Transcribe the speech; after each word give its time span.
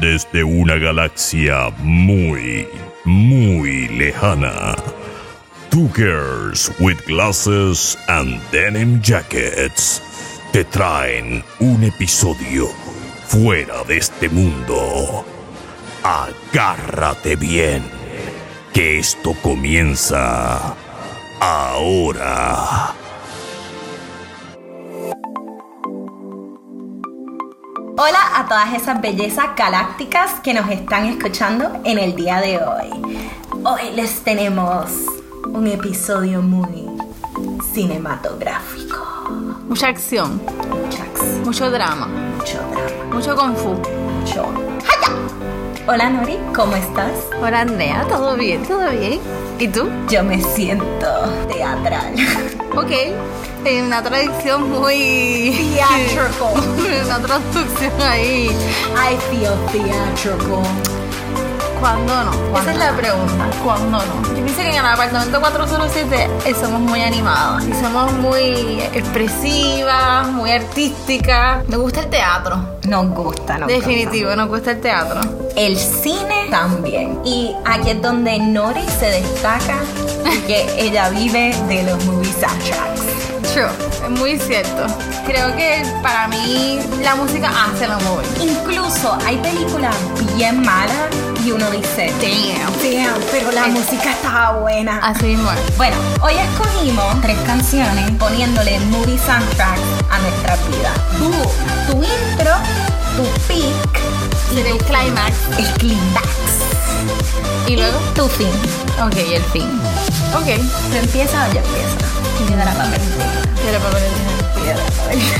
desde 0.00 0.44
una 0.44 0.76
galaxia 0.76 1.70
muy, 1.78 2.68
muy 3.04 3.88
lejana. 3.88 4.76
Two 5.70 5.88
girls 5.94 6.70
with 6.80 7.04
glasses 7.06 7.96
and 8.08 8.40
denim 8.50 9.00
jackets 9.00 10.02
te 10.52 10.64
traen 10.64 11.42
un 11.60 11.82
episodio 11.82 12.68
fuera 13.26 13.82
de 13.84 13.96
este 13.96 14.28
mundo. 14.28 15.24
Agárrate 16.02 17.36
bien, 17.36 17.82
que 18.74 18.98
esto 18.98 19.34
comienza 19.42 20.76
ahora. 21.40 23.01
Todas 28.52 28.74
esas 28.74 29.00
bellezas 29.00 29.56
galácticas 29.56 30.32
que 30.42 30.52
nos 30.52 30.68
están 30.68 31.06
escuchando 31.06 31.80
en 31.84 31.98
el 31.98 32.14
día 32.14 32.38
de 32.38 32.58
hoy. 32.58 32.90
Hoy 33.64 33.96
les 33.96 34.22
tenemos 34.22 34.90
un 35.46 35.66
episodio 35.68 36.42
muy 36.42 36.84
cinematográfico. 37.72 38.98
Mucha 39.66 39.88
acción, 39.88 40.42
Mucha 40.68 41.02
acción, 41.02 41.42
mucho 41.44 41.70
drama, 41.70 42.06
mucho 42.36 42.58
drama, 42.58 43.14
mucho 43.14 43.34
kung 43.34 43.56
fu. 43.56 43.70
mucho... 43.70 44.91
Hola 45.86 46.10
Nori, 46.10 46.38
¿cómo 46.54 46.76
estás? 46.76 47.12
Hola 47.40 47.62
Andrea, 47.62 48.04
¿todo 48.08 48.36
bien? 48.36 48.62
¿Todo 48.64 48.88
bien? 48.90 49.20
¿Y 49.58 49.68
tú? 49.68 49.88
Yo 50.08 50.22
me 50.22 50.40
siento 50.40 51.06
teatral. 51.48 52.14
Ok, 52.74 52.90
en 53.66 53.84
una 53.84 54.02
traducción 54.02 54.70
muy... 54.70 55.74
Theatrical. 55.74 57.04
una 57.04 57.18
traducción 57.18 57.92
ahí. 58.00 58.46
I 58.96 59.16
feel 59.30 59.52
theatrical. 59.70 60.64
¿Cuándo 61.78 62.24
no? 62.24 62.58
Esa 62.58 62.70
es 62.70 62.78
la 62.78 62.96
pregunta. 62.96 63.50
¿Cuándo 63.62 63.98
no? 63.98 64.22
Yo 64.36 64.44
pienso 64.44 64.62
que 64.62 64.70
en 64.70 64.76
el 64.76 64.86
apartamento 64.86 65.38
407 65.38 66.30
eh, 66.46 66.54
somos 66.54 66.80
muy 66.80 67.02
animadas 67.02 67.66
y 67.66 67.74
somos 67.74 68.12
muy 68.12 68.80
expresivas, 68.94 70.28
muy 70.28 70.50
artísticas. 70.52 71.68
Me 71.68 71.76
gusta 71.76 72.00
el 72.00 72.08
teatro. 72.08 72.71
Nos 72.88 73.08
gusta, 73.10 73.58
nos 73.58 73.68
Definitivo, 73.68 74.34
nos 74.34 74.48
gusta 74.48 74.72
el 74.72 74.80
teatro. 74.80 75.20
El 75.54 75.76
cine 75.76 76.48
también. 76.50 77.20
Y 77.24 77.54
aquí 77.64 77.90
es 77.90 78.02
donde 78.02 78.38
Nori 78.38 78.84
se 78.98 79.06
destaca 79.06 79.78
que 80.46 80.66
ella 80.78 81.08
vive 81.10 81.54
de 81.68 81.84
los 81.84 82.04
movie 82.04 82.32
soundtracks. 82.32 83.02
True, 83.52 83.68
es 84.04 84.10
muy 84.10 84.38
cierto. 84.38 84.86
Creo 85.26 85.54
que 85.54 85.82
para 86.02 86.26
mí 86.28 86.80
la 87.02 87.14
música 87.14 87.50
hace 87.64 87.86
la 87.86 87.98
movie. 87.98 88.26
Incluso 88.40 89.16
hay 89.26 89.36
películas 89.38 89.94
bien 90.36 90.62
malas 90.62 91.08
y 91.44 91.50
uno 91.50 91.70
dice, 91.70 92.12
Damn. 92.20 92.72
damn, 92.82 93.20
pero 93.30 93.50
la 93.52 93.66
música 93.68 94.10
estaba 94.12 94.52
buena. 94.58 94.98
Así 95.02 95.24
mismo 95.26 95.50
es. 95.50 95.76
Bueno, 95.76 95.96
hoy 96.20 96.34
escogimos 96.34 97.20
tres 97.20 97.36
canciones 97.46 98.10
poniéndole 98.12 98.78
movie 98.80 99.18
soundtracks 99.18 99.80
a 100.10 100.18
nuestras 100.18 100.58
vidas. 100.68 100.92
Tú, 101.18 101.30
tu 101.92 102.02
intro, 102.02 102.54
tu 103.16 103.24
peak 103.48 104.00
y 104.54 104.58
El 104.60 104.78
climax. 104.78 105.32
el 105.58 105.66
clímax. 105.74 106.28
Y 107.66 107.76
luego, 107.76 107.98
tu 108.14 108.28
fin. 108.28 108.50
ok, 109.04 109.16
el 109.16 109.42
fin. 109.44 109.68
Ok. 110.34 110.46
¿Tú 110.90 110.96
empiezas 110.96 111.48
o 111.48 111.52
yo 111.54 111.60
empiezo? 111.60 111.96
Piedra, 112.46 112.72
papel, 112.72 113.00
papel 113.80 114.02
piedra, 114.62 114.82
papel. 114.98 115.18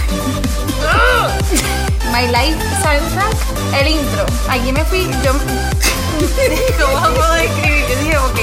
My 2.12 2.26
Life 2.26 2.58
Soundtrack, 2.82 3.36
el 3.80 3.86
intro. 3.88 4.26
Aquí 4.48 4.72
me 4.72 4.84
fui, 4.84 5.08
yo. 5.24 5.32
¿Cómo 6.26 7.14
puedo 7.14 7.32
describir? 7.34 7.84
Yo 7.88 7.96
dije, 7.98 8.16
ok, 8.18 8.38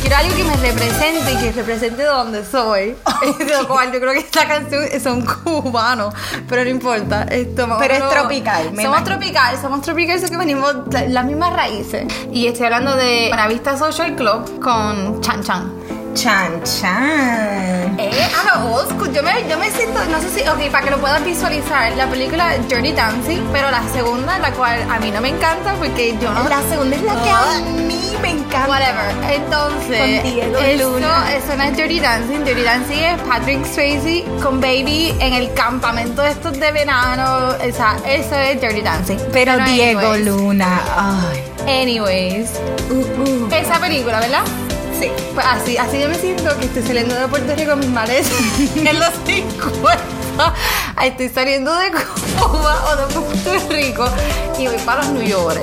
quiero 0.00 0.16
algo 0.16 0.36
que 0.36 0.44
me 0.44 0.56
represente 0.56 1.32
y 1.32 1.36
que 1.36 1.52
represente 1.52 2.02
donde 2.04 2.44
soy. 2.44 2.96
Lo 3.60 3.68
cual 3.68 3.92
yo 3.92 4.00
creo 4.00 4.12
que 4.12 4.20
esta 4.20 4.48
canción 4.48 4.82
son 5.02 5.24
cubanos, 5.26 6.14
pero 6.48 6.64
no 6.64 6.70
importa. 6.70 7.24
Esto, 7.24 7.68
Pero 7.78 7.94
es 7.94 8.08
tropical, 8.08 8.72
me 8.72 8.82
Somos 8.82 9.00
imagino. 9.00 9.04
tropical, 9.04 9.58
somos 9.60 9.82
tropical, 9.82 10.16
eso 10.16 10.28
que 10.28 10.36
venimos 10.36 10.74
la- 10.90 11.06
las 11.08 11.24
mismas 11.26 11.52
raíces. 11.52 12.06
Y 12.32 12.46
estoy 12.46 12.66
hablando 12.66 12.96
de 12.96 13.26
Buenavista 13.28 13.76
Social 13.76 14.16
Club 14.16 14.60
con 14.60 15.20
Chan 15.20 15.42
Chan. 15.44 15.72
Chan, 16.14 16.60
chan. 16.64 17.98
Eh, 17.98 18.10
a 18.36 18.58
lo 18.58 18.74
old 18.74 18.88
school. 18.90 19.12
Yo 19.12 19.22
me, 19.22 19.48
yo 19.48 19.56
me 19.58 19.70
siento, 19.70 20.04
no 20.06 20.20
sé 20.20 20.28
si, 20.30 20.40
ok, 20.48 20.70
para 20.70 20.84
que 20.84 20.90
lo 20.90 20.98
puedas 20.98 21.24
visualizar, 21.24 21.92
la 21.92 22.06
película 22.08 22.56
Dirty 22.68 22.92
Dancing, 22.92 23.40
pero 23.52 23.70
la 23.70 23.82
segunda, 23.92 24.38
la 24.38 24.50
cual 24.52 24.82
a 24.90 24.98
mí 24.98 25.10
no 25.10 25.20
me 25.20 25.28
encanta 25.28 25.72
porque 25.74 26.16
yo 26.20 26.32
no. 26.32 26.48
La 26.48 26.60
segunda 26.68 26.96
es 26.96 27.02
la 27.02 27.14
que 27.22 27.30
a 27.30 27.60
mí 27.86 28.12
me 28.20 28.30
encanta. 28.30 28.68
Whatever. 28.68 29.32
Entonces, 29.32 30.20
Con 30.22 30.32
Diego 30.32 30.58
eso, 30.58 30.90
Luna. 30.90 31.32
eso 31.34 31.56
no 31.56 31.62
es 31.64 31.76
Dirty 31.76 32.00
Dancing. 32.00 32.44
Dirty 32.44 32.62
Dancing 32.62 32.98
es 32.98 33.20
Patrick 33.22 33.64
Swayze 33.64 34.24
con 34.42 34.60
Baby 34.60 35.14
en 35.20 35.32
el 35.34 35.52
campamento 35.54 36.22
de 36.22 36.30
estos 36.30 36.58
de 36.58 36.72
verano. 36.72 37.54
O 37.56 37.72
sea, 37.72 37.96
eso 38.06 38.34
es 38.36 38.60
Dirty 38.60 38.82
Dancing. 38.82 39.16
Pero 39.32 39.56
Diego 39.64 40.00
anyways, 40.00 40.26
Luna, 40.26 40.80
ay. 40.96 41.44
Anyways, 41.82 42.50
Uh, 42.90 42.94
uh. 42.94 43.54
esa 43.54 43.78
película, 43.78 44.18
¿verdad? 44.18 44.42
Sí. 45.00 45.10
Pues 45.32 45.46
así, 45.46 45.78
así 45.78 45.98
yo 45.98 46.10
me 46.10 46.14
siento 46.14 46.54
que 46.58 46.66
estoy 46.66 46.82
saliendo 46.82 47.14
de 47.14 47.26
Puerto 47.26 47.54
Rico 47.56 47.70
con 47.70 47.80
mis 47.80 47.88
maletas 47.88 48.30
en 48.76 48.98
los 48.98 49.08
50. 49.24 50.54
Estoy 51.02 51.28
saliendo 51.30 51.74
de 51.74 51.90
Cuba 52.38 52.84
o 52.92 52.96
de 52.96 53.14
Puerto 53.14 53.68
Rico 53.70 54.06
y 54.58 54.66
voy 54.66 54.76
para 54.84 55.02
los 55.02 55.12
New 55.12 55.22
York. 55.22 55.58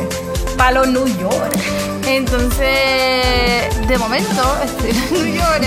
Palo 0.57 0.87
New 0.87 1.05
York. 1.19 1.53
Entonces, 2.07 2.57
de 3.87 3.97
momento, 3.99 4.57
estoy 4.63 4.89
en 4.89 5.13
New 5.13 5.35
York, 5.35 5.61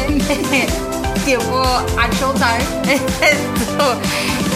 tiempo 1.24 1.62
actual 1.96 2.34
time. 2.34 3.00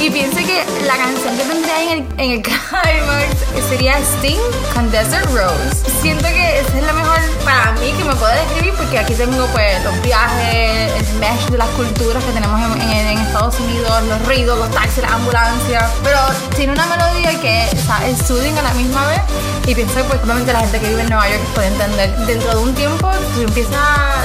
Y 0.00 0.10
pienso 0.10 0.36
que 0.36 0.62
la 0.86 0.96
canción 0.96 1.34
que 1.36 1.44
tendría 1.44 1.82
en 1.82 1.88
el, 1.90 2.04
en 2.18 2.30
el 2.32 2.42
climax 2.42 3.68
sería 3.70 3.96
Sting 3.98 4.38
con 4.74 4.90
Desert 4.90 5.26
Rose. 5.32 5.90
Siento 6.02 6.26
que 6.28 6.60
esa 6.60 6.76
es 6.78 6.84
la 6.84 6.92
mejor 6.92 7.18
para 7.44 7.72
mí 7.72 7.90
que 7.96 8.04
me 8.04 8.14
puede 8.16 8.38
describir 8.44 8.74
porque 8.74 8.98
aquí 8.98 9.14
tengo 9.14 9.46
pues 9.46 9.82
los 9.82 10.02
viajes, 10.02 10.92
el 10.92 11.14
mesh 11.18 11.46
de 11.48 11.56
las 11.56 11.68
culturas 11.70 12.22
que 12.22 12.32
tenemos 12.32 12.60
en, 12.76 12.82
en- 12.82 13.06
en 13.06 13.18
Estados 13.18 13.58
Unidos, 13.60 14.02
los 14.08 14.26
ruidos, 14.26 14.58
los 14.58 14.70
taxis, 14.72 15.02
las 15.02 15.12
ambulancias. 15.12 15.90
Pero 16.02 16.18
tiene 16.54 16.72
una 16.74 16.86
melodía 16.86 17.40
que 17.40 17.66
o 17.72 17.86
sea, 17.86 18.06
es 18.06 18.18
soothing 18.26 18.58
a 18.58 18.62
la 18.62 18.74
misma 18.74 19.06
vez 19.06 19.20
y 19.66 19.74
pienso 19.74 19.94
que 19.94 20.02
pues 20.04 20.18
probablemente 20.18 20.52
la 20.52 20.60
gente 20.60 20.80
que 20.80 20.88
vive 20.90 21.00
en 21.02 21.08
Nueva 21.08 21.28
York 21.30 21.42
puede 21.54 21.68
entender. 21.68 22.14
Dentro 22.26 22.50
de 22.50 22.56
un 22.62 22.74
tiempo 22.74 23.10
tú 23.34 23.40
empiezas, 23.40 23.78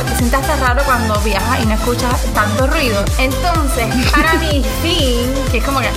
te 0.05 0.17
sientes 0.17 0.41
hasta 0.41 0.55
raro 0.57 0.83
cuando 0.83 1.17
viajas 1.21 1.59
y 1.63 1.65
no 1.65 1.73
escuchas 1.75 2.11
tanto 2.33 2.67
ruido. 2.67 3.05
Entonces, 3.17 3.87
para 4.11 4.31
fin, 4.39 4.61
que 4.83 5.18
es 5.59 5.65
como 5.65 5.79
que 5.79 5.89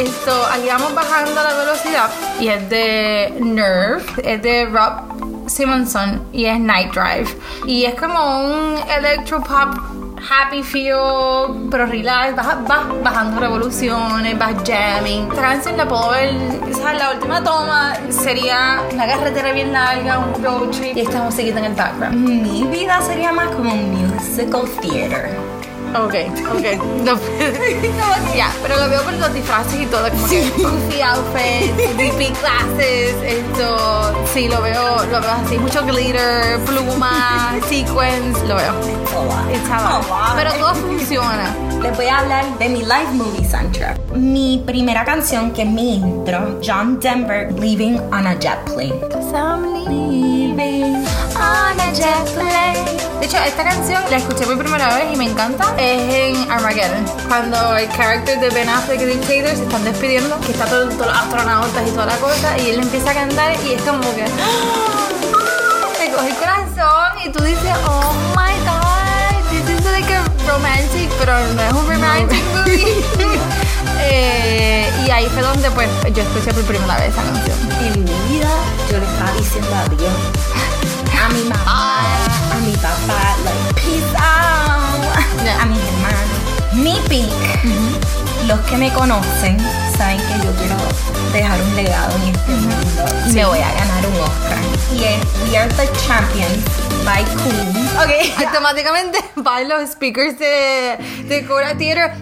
esto, 0.00 0.32
aquí 0.52 0.66
vamos 0.66 0.94
bajando 0.94 1.34
la 1.34 1.54
velocidad 1.54 2.10
y 2.40 2.48
es 2.48 2.68
de 2.68 3.32
Nerve, 3.40 4.02
es 4.24 4.42
de 4.42 4.66
Rob 4.66 5.48
Simonson 5.48 6.26
y 6.32 6.46
es 6.46 6.58
Night 6.58 6.92
Drive. 6.92 7.28
Y 7.66 7.84
es 7.84 7.94
como 7.94 8.40
un 8.40 8.76
electropop 8.98 9.78
happy 10.18 10.62
feel, 10.62 11.68
pero 11.70 11.86
relax, 11.86 12.34
vas, 12.34 12.66
vas 12.66 13.02
bajando 13.02 13.40
revoluciones, 13.40 14.38
vas 14.38 14.54
jamming. 14.66 15.28
Esta 15.28 15.42
canción 15.42 15.76
la 15.76 15.86
puedo 15.86 16.10
ver, 16.10 16.34
sea, 16.74 16.94
la 16.94 17.12
última 17.12 17.44
toma 17.44 17.94
sería 18.08 18.82
una 18.92 19.06
carretera 19.06 19.52
bien 19.52 19.72
larga, 19.72 20.18
un 20.18 20.42
road 20.42 20.70
trip 20.70 20.96
y 20.96 21.00
esta 21.00 21.22
musiquita 21.22 21.58
en 21.58 21.66
el 21.66 21.74
background. 21.74 22.16
Mi 22.16 22.64
vida 22.64 23.00
sería 23.02 23.32
más 23.32 23.48
como 23.50 23.72
un 23.72 24.08
musical 24.08 24.64
theater. 24.80 25.53
Ok, 25.94 26.14
ok. 26.50 26.82
No, 27.04 27.12
ya, 28.34 28.50
pero 28.62 28.76
lo 28.80 28.88
veo 28.88 29.02
por 29.02 29.12
los 29.14 29.32
disfraces 29.32 29.80
y 29.80 29.86
todo, 29.86 30.08
como 30.10 30.26
que 30.26 30.50
goofy 30.56 31.00
outfits, 31.02 31.96
DP 31.96 32.36
classes, 32.40 33.14
esto, 33.22 34.26
sí, 34.32 34.48
lo 34.48 34.60
veo, 34.60 34.96
lo 35.06 35.20
veo 35.20 35.30
así, 35.30 35.56
mucho 35.58 35.84
glitter, 35.86 36.58
pluma, 36.66 37.54
sequins, 37.68 38.42
lo 38.48 38.56
veo. 38.56 38.74
It's 39.52 39.70
a 39.70 39.80
lot. 39.80 40.04
Oh, 40.04 40.08
wow. 40.08 40.36
Pero 40.36 40.52
todo 40.54 40.74
funciona. 40.74 41.54
Les 41.80 41.96
voy 41.96 42.06
a 42.06 42.18
hablar 42.18 42.58
de 42.58 42.68
mi 42.68 42.80
live 42.80 43.12
movie 43.12 43.44
soundtrack. 43.48 43.98
Mi 44.14 44.60
primera 44.66 45.04
canción, 45.04 45.52
que 45.52 45.62
es 45.62 45.68
mi 45.68 45.96
intro, 45.96 46.58
John 46.64 46.98
Denver, 46.98 47.52
Leaving 47.52 48.00
on 48.12 48.26
a 48.26 48.34
Jet 48.34 48.58
Plane. 48.64 49.00
Leaving 49.88 51.03
on 51.44 51.80
a 51.80 51.92
jet 51.92 52.24
plane. 52.34 52.84
De 53.20 53.26
hecho, 53.26 53.38
esta 53.38 53.64
canción 53.64 54.02
la 54.10 54.16
escuché 54.16 54.44
por 54.44 54.58
primera 54.58 54.94
vez 54.94 55.12
y 55.12 55.16
me 55.16 55.24
encanta. 55.30 55.74
Es 55.78 56.14
en 56.14 56.50
Armageddon. 56.50 57.04
Cuando 57.28 57.76
el 57.76 57.88
character 57.90 58.38
de 58.40 58.50
Ben 58.50 58.68
Affleck 58.68 59.00
y 59.00 59.04
Dick 59.04 59.26
Taylor 59.26 59.56
se 59.56 59.62
están 59.62 59.84
despidiendo, 59.84 60.38
que 60.40 60.52
está 60.52 60.66
todo, 60.66 60.88
todos 60.88 61.06
los 61.06 61.16
astronautas 61.16 61.88
y 61.88 61.90
toda 61.90 62.06
la 62.06 62.16
cosa, 62.16 62.58
y 62.58 62.70
él 62.70 62.80
empieza 62.80 63.10
a 63.10 63.14
cantar 63.14 63.56
y 63.64 63.72
es 63.72 63.82
como 63.82 64.02
que. 64.14 64.24
¡ah! 64.24 65.08
Te 65.98 66.10
coge 66.10 66.28
el 66.28 66.36
corazón 66.36 67.12
y 67.24 67.28
tú 67.30 67.42
dices, 67.42 67.72
oh 67.86 68.12
my 68.36 68.54
god, 68.66 69.50
this 69.50 69.68
is 69.70 69.84
like 69.86 70.12
a 70.12 70.22
romantic, 70.46 71.08
pero 71.18 71.38
no 71.54 71.62
es 71.62 71.72
un 71.72 71.88
romantic 71.88 72.42
movie. 72.54 73.04
Eh, 74.06 74.90
y 75.06 75.10
ahí 75.10 75.26
fue 75.28 75.40
donde 75.40 75.70
pues 75.70 75.88
yo 76.12 76.22
escuché 76.22 76.52
por 76.52 76.62
primera 76.64 76.96
vez 76.98 77.08
esa 77.08 77.22
canción. 77.22 77.56
En 77.80 78.04
mi 78.04 78.34
vida 78.34 78.50
yo 78.90 78.98
le 78.98 79.06
estaba 79.06 79.32
diciendo 79.32 79.70
adiós 79.74 80.73
a 81.24 81.28
mi 81.28 81.42
mamá, 81.44 82.04
a 82.52 82.58
mi 82.64 82.72
papá, 82.76 83.36
like, 83.44 83.74
peace 83.80 84.14
out, 84.16 85.44
Yeah. 85.44 85.62
a 85.62 85.66
mis 85.66 85.78
hermanos. 85.78 86.38
Mi 86.74 86.94
peak, 87.08 87.64
los 88.46 88.60
que 88.60 88.76
me 88.76 88.92
conocen 88.92 89.58
saben 89.96 90.18
que 90.18 90.44
yo 90.44 90.52
quiero 90.56 90.76
dejar 91.32 91.60
un 91.60 91.76
legado 91.76 92.14
en 92.16 92.34
este 92.34 92.52
mundo 92.52 93.04
y 93.28 93.32
me 93.32 93.44
voy 93.44 93.58
a 93.58 93.72
ganar 93.72 94.06
un 94.06 94.20
Oscar. 94.20 94.58
Y 94.92 95.04
es 95.04 95.50
We 95.50 95.56
Are 95.58 95.72
the 95.74 95.88
Champions 96.06 96.64
by 97.04 97.24
Queen. 97.24 97.88
Ok. 97.96 98.38
Automáticamente 98.46 99.18
van 99.36 99.68
los 99.68 99.90
speakers 99.90 100.38
de, 100.38 100.98
de 101.28 101.46
Cora 101.46 101.76
Theater. 101.76 102.12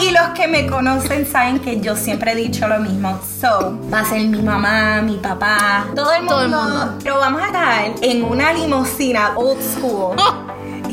Y 0.00 0.10
los 0.10 0.28
que 0.34 0.48
me 0.48 0.66
conocen 0.66 1.26
saben 1.26 1.60
que 1.60 1.80
yo 1.80 1.96
siempre 1.96 2.32
he 2.32 2.34
dicho 2.34 2.66
lo 2.68 2.78
mismo. 2.78 3.20
So, 3.40 3.78
va 3.92 4.00
a 4.00 4.04
ser 4.04 4.26
mi 4.26 4.42
mamá, 4.42 5.00
mi 5.02 5.16
papá, 5.16 5.86
todo 5.94 6.12
el 6.12 6.22
mundo. 6.22 6.34
Todo 6.34 6.44
el 6.44 6.50
mundo. 6.50 6.94
Pero 7.02 7.18
vamos 7.18 7.42
a 7.42 7.46
estar 7.46 7.94
en 8.02 8.24
una 8.24 8.52
limusina 8.52 9.32
old 9.36 9.60
school. 9.62 10.16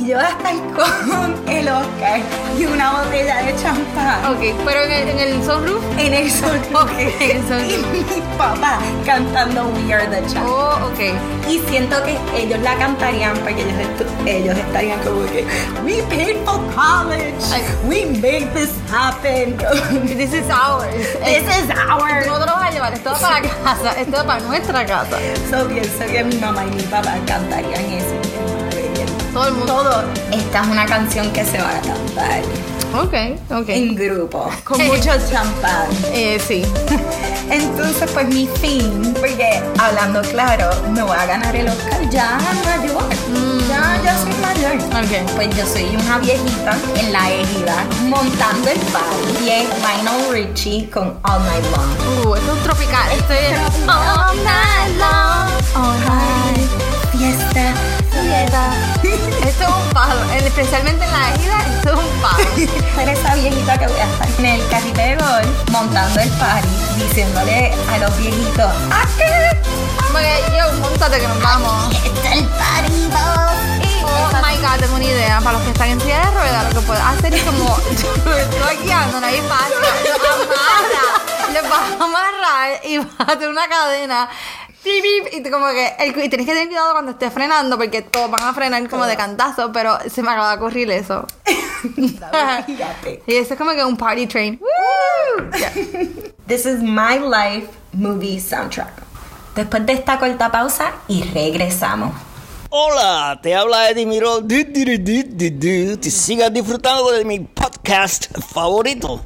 Y 0.02 0.08
yo 0.08 0.16
voy 0.18 0.26
a 0.26 0.30
estar 0.30 0.56
con 0.74 1.48
el 1.48 1.68
Oscar 1.68 2.22
y 2.58 2.66
una 2.66 3.04
botella 3.04 3.44
de 3.44 3.56
champán. 3.62 4.34
Ok, 4.34 4.40
pero 4.66 4.82
en 4.82 4.92
el, 4.92 5.10
en 5.10 5.20
el 5.20 5.44
sunroof. 5.44 5.84
En 6.00 6.14
el 6.16 6.32
sol. 6.32 6.60
en 6.98 7.38
el 7.38 7.48
sol. 7.48 7.62
Y 7.72 7.78
mi 7.78 8.22
papá 8.36 8.80
cantando 9.06 9.66
We 9.68 9.94
Are 9.94 10.08
the 10.08 10.22
Champions. 10.22 10.50
Oh, 10.50 10.90
ok. 10.92 11.50
Y 11.52 11.60
siento 11.70 12.02
que 12.04 12.18
ellos 12.36 12.60
la 12.62 12.76
cantarían 12.78 13.38
porque 13.38 13.62
ellos, 13.62 13.76
ellos 14.26 14.58
estarían 14.58 15.00
como 15.02 15.24
que 15.26 15.46
We 15.86 16.02
paid 16.10 16.38
for 16.46 16.60
college. 16.74 17.36
Ay. 17.54 17.62
We 17.88 18.06
made 18.20 18.50
this 18.56 18.72
happen. 18.92 19.56
This 20.18 20.34
is 20.34 20.50
ours. 20.50 20.96
This 21.24 21.44
is 21.44 21.70
ours. 21.88 22.26
No 22.26 22.40
te 22.40 22.46
lo 22.48 22.54
vas 22.54 22.70
a 22.70 22.72
llevar, 22.72 22.94
esto 22.94 23.12
va 23.12 23.20
para 23.20 23.42
casa, 23.42 23.92
esto 24.00 24.18
va 24.18 24.24
para 24.24 24.40
nuestra 24.42 24.84
casa. 24.84 25.18
So 25.52 25.68
pienso 25.68 26.06
que 26.12 26.24
mi 26.24 26.38
mamá 26.38 26.66
y 26.66 26.76
mi 26.76 26.84
papá 26.84 27.18
cantarían 27.28 27.86
eso. 27.86 28.41
Todo 29.34 29.48
el 29.48 29.54
mundo. 29.54 29.74
Todo. 29.74 30.04
Esta 30.32 30.62
es 30.62 30.68
una 30.68 30.86
canción 30.86 31.32
que 31.32 31.46
se 31.46 31.58
va 31.62 31.70
a 31.70 31.82
cantar 31.82 32.42
Ok, 32.94 33.14
ok. 33.52 33.70
en 33.70 33.96
grupo, 33.96 34.50
con 34.66 34.86
mucho 34.86 35.12
champán. 35.32 35.88
Eh, 36.14 36.38
sí. 36.46 36.66
Entonces, 37.50 38.10
pues 38.12 38.28
mi 38.28 38.48
fin, 38.62 39.14
porque 39.18 39.62
hablando 39.80 40.22
claro, 40.22 40.70
me 40.92 41.02
voy 41.02 41.16
a 41.18 41.26
ganar 41.26 41.56
el 41.56 41.70
Oscar 41.70 42.10
ya 42.10 42.38
mayor. 42.66 43.02
Ya, 43.70 44.00
ya 44.04 44.18
soy 44.18 44.34
mayor. 44.42 44.76
Ok. 45.02 45.32
Pues 45.36 45.56
yo 45.58 45.66
soy 45.66 45.96
una 45.96 46.18
viejita 46.20 46.78
en 46.98 47.14
la 47.14 47.32
égida 47.32 47.86
montando 48.10 48.70
el 48.70 48.78
es 48.78 49.68
Lionel 49.80 50.30
Richie 50.32 50.90
con 50.90 51.18
All 51.24 51.44
Night 51.46 51.66
Long. 51.72 52.28
Uh, 52.28 52.36
esto 52.36 52.56
es 52.58 52.64
tropical. 52.64 53.12
Esto 53.14 53.34
es. 53.34 53.58
All 53.88 54.36
night 54.44 54.98
long. 55.00 55.86
All 55.86 56.00
night. 56.00 56.70
Fiesta, 57.12 57.74
Esto 59.46 59.64
es 59.64 59.70
un 59.70 59.90
palo. 59.94 60.32
en- 60.32 60.46
Especialmente 60.46 61.06
en 61.06 61.12
la 61.12 61.38
gira, 61.38 61.58
esto 61.78 61.90
es 61.94 62.00
un 62.00 62.22
palo. 62.22 62.44
Ser 62.96 63.10
esa 63.10 63.36
viejita 63.36 63.78
que 63.78 63.88
voy 63.88 64.00
a 64.00 64.04
estar 64.06 64.28
en 64.40 64.46
el 64.46 64.68
carrito 64.70 65.02
de 65.02 65.16
golf 65.16 65.70
montando 65.72 66.20
el 66.20 66.30
party, 66.32 66.68
diciéndole 66.98 67.74
a 67.92 67.98
los 67.98 68.18
viejitos, 68.18 68.72
¡Aquí 68.92 69.24
Porque 70.12 70.44
yo, 70.58 70.74
montate 70.80 71.20
que 71.20 71.28
nos 71.28 71.42
vamos. 71.42 71.96
está 72.06 72.34
el 72.34 72.46
party, 72.46 73.08
vos". 73.12 73.88
Y 73.88 74.04
Oh 74.04 74.30
my 74.46 74.58
god, 74.58 74.80
tengo 74.80 74.96
una 74.96 75.06
idea. 75.06 75.40
Para 75.40 75.54
los 75.54 75.62
que 75.64 75.72
están 75.72 75.90
en 75.90 76.02
silla 76.02 76.20
de 76.20 76.32
ruedas, 76.32 76.74
lo 76.74 76.80
que 76.82 76.86
puedes 76.88 77.04
hacer 77.04 77.34
es 77.34 77.44
como. 77.44 77.78
Yo 78.26 78.36
estoy 78.38 78.78
guiando, 78.84 79.20
no 79.20 79.26
hay 79.28 79.42
paso. 79.42 79.74
Los 79.80 80.48
amarra. 80.48 81.52
Los 81.54 81.70
vas 81.70 81.82
a 82.00 82.04
amarrar 82.04 82.80
y 82.86 82.98
vas 82.98 83.08
a 83.20 83.24
hacer 83.34 83.50
una 83.50 83.68
cadena. 83.68 84.30
Y 84.84 85.44
como 85.52 85.68
que. 85.68 85.94
el- 86.00 86.10
y 86.10 86.30
tienes 86.30 86.46
que 86.48 86.54
tener 86.54 86.68
cuidado 86.68 86.94
cuando 86.94 87.12
estés 87.12 87.32
frenando 87.32 87.78
porque 87.78 88.02
todos 88.02 88.32
van 88.32 88.44
a 88.44 88.54
frenar 88.54 88.88
como 88.90 89.06
de 89.06 89.16
cantazo, 89.16 89.72
pero 89.72 89.98
se 90.10 90.22
me 90.24 90.30
acaba 90.30 90.52
de 90.56 90.62
ocurrir 90.62 90.90
eso. 90.92 91.26
Y 93.28 93.36
eso 93.36 93.54
es 93.54 93.58
como 93.58 93.72
que 93.72 93.84
un 93.84 93.98
party 93.98 94.28
train. 94.28 94.60
Woo! 94.62 95.50
Yeah. 95.58 95.72
This 96.48 96.66
is 96.66 96.80
my 96.82 97.18
life 97.20 97.70
movie 97.94 98.40
soundtrack. 98.40 98.92
Después 99.56 99.86
de 99.86 99.94
esta 99.94 100.20
corta 100.20 100.52
pausa 100.52 100.92
y 101.08 101.24
regresamos. 101.24 102.14
Hola, 102.70 103.40
te 103.42 103.56
habla 103.56 103.90
Eddie 103.90 104.06
Miró. 104.06 104.42
Du, 104.42 104.64
du, 104.64 104.86
du, 104.86 104.98
du, 104.98 105.24
du, 105.24 105.50
du. 105.52 105.98
Te 105.98 106.10
sigas 106.12 106.54
disfrutando 106.54 107.12
de 107.12 107.26
mi 107.26 107.40
podcast 107.40 108.28
favorito. 108.54 109.26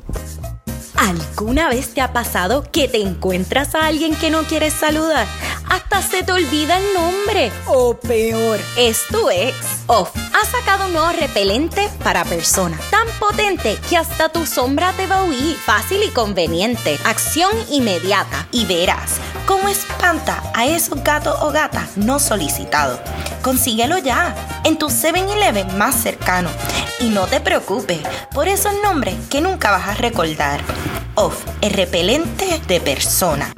¿Alguna 0.97 1.69
vez 1.69 1.93
te 1.93 2.01
ha 2.01 2.13
pasado 2.13 2.65
que 2.71 2.87
te 2.87 3.01
encuentras 3.01 3.75
a 3.75 3.85
alguien 3.85 4.15
que 4.15 4.29
no 4.29 4.43
quieres 4.43 4.73
saludar? 4.73 5.27
Hasta 5.69 6.01
se 6.01 6.23
te 6.23 6.31
olvida 6.31 6.77
el 6.77 6.93
nombre. 6.93 7.51
O 7.67 7.95
peor, 7.97 8.59
es 8.77 9.05
tu 9.07 9.29
ex. 9.29 9.55
Off 9.87 10.09
ha 10.33 10.45
sacado 10.45 10.87
un 10.87 10.93
nuevo 10.93 11.11
repelente 11.11 11.89
para 12.03 12.25
personas. 12.25 12.79
Tan 12.89 13.07
potente 13.19 13.77
que 13.89 13.97
hasta 13.97 14.29
tu 14.29 14.45
sombra 14.45 14.91
te 14.93 15.07
va 15.07 15.19
a 15.19 15.23
huir. 15.23 15.55
Fácil 15.57 16.03
y 16.03 16.09
conveniente. 16.09 16.99
Acción 17.05 17.51
inmediata. 17.69 18.47
Y 18.51 18.65
verás 18.65 19.17
cómo 19.45 19.69
espanta 19.69 20.41
a 20.53 20.65
esos 20.65 21.03
gatos 21.03 21.37
o 21.41 21.51
gatas 21.51 21.97
no 21.97 22.19
solicitados. 22.19 22.99
Consíguelo 23.41 23.97
ya 23.97 24.35
en 24.63 24.77
tu 24.77 24.87
7-Eleven 24.87 25.77
más 25.77 25.95
cercano. 25.95 26.49
Y 26.99 27.09
no 27.09 27.27
te 27.27 27.41
preocupes 27.41 27.99
por 28.33 28.47
esos 28.47 28.73
nombres 28.81 29.15
que 29.29 29.41
nunca 29.41 29.71
vas 29.71 29.87
a 29.87 29.93
recordar. 29.95 30.61
Off, 31.15 31.43
el 31.61 31.71
repelente 31.71 32.61
de 32.67 32.79
persona. 32.79 33.53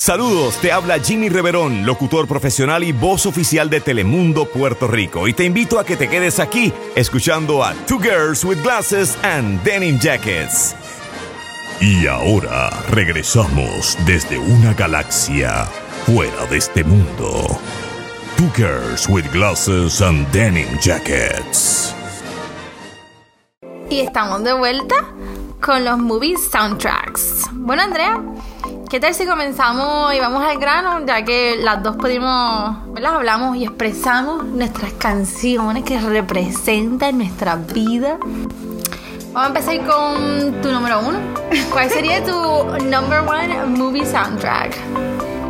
Saludos, 0.00 0.56
te 0.58 0.70
habla 0.70 1.00
Jimmy 1.00 1.28
Reverón, 1.28 1.84
locutor 1.84 2.28
profesional 2.28 2.84
y 2.84 2.92
voz 2.92 3.26
oficial 3.26 3.68
de 3.68 3.80
Telemundo 3.80 4.46
Puerto 4.46 4.86
Rico. 4.86 5.26
Y 5.26 5.32
te 5.34 5.44
invito 5.44 5.76
a 5.80 5.84
que 5.84 5.96
te 5.96 6.08
quedes 6.08 6.38
aquí 6.38 6.72
escuchando 6.94 7.64
a 7.64 7.74
Two 7.86 7.98
Girls 7.98 8.44
with 8.44 8.62
Glasses 8.62 9.18
and 9.24 9.60
Denim 9.64 9.98
Jackets. 9.98 10.76
Y 11.80 12.06
ahora 12.06 12.70
regresamos 12.90 13.98
desde 14.06 14.38
una 14.38 14.72
galaxia 14.72 15.64
fuera 16.06 16.46
de 16.46 16.58
este 16.58 16.84
mundo. 16.84 17.58
Two 18.36 18.52
Girls 18.54 19.08
with 19.08 19.24
Glasses 19.32 20.00
and 20.00 20.30
Denim 20.30 20.78
Jackets. 20.80 21.92
Y 23.90 24.00
estamos 24.00 24.44
de 24.44 24.52
vuelta 24.52 24.94
con 25.60 25.84
los 25.84 25.98
movie 25.98 26.36
soundtracks. 26.36 27.46
Bueno, 27.52 27.82
Andrea, 27.82 28.22
¿qué 28.88 29.00
tal 29.00 29.14
si 29.14 29.26
comenzamos 29.26 30.14
y 30.14 30.18
vamos 30.18 30.42
al 30.42 30.58
grano? 30.58 31.04
Ya 31.04 31.22
que 31.22 31.56
las 31.60 31.82
dos 31.82 31.96
pudimos, 31.96 32.92
¿verdad? 32.94 33.16
Hablamos 33.16 33.56
y 33.56 33.64
expresamos 33.64 34.44
nuestras 34.44 34.92
canciones 34.94 35.84
que 35.84 36.00
representan 36.00 37.18
nuestra 37.18 37.56
vida. 37.56 38.18
Vamos 39.32 39.42
a 39.42 39.46
empezar 39.46 39.86
con 39.86 40.62
tu 40.62 40.72
número 40.72 41.00
uno. 41.00 41.18
¿Cuál 41.70 41.90
sería 41.90 42.24
tu 42.24 42.32
number 42.84 43.20
one 43.20 43.66
movie 43.66 44.06
soundtrack? 44.06 44.74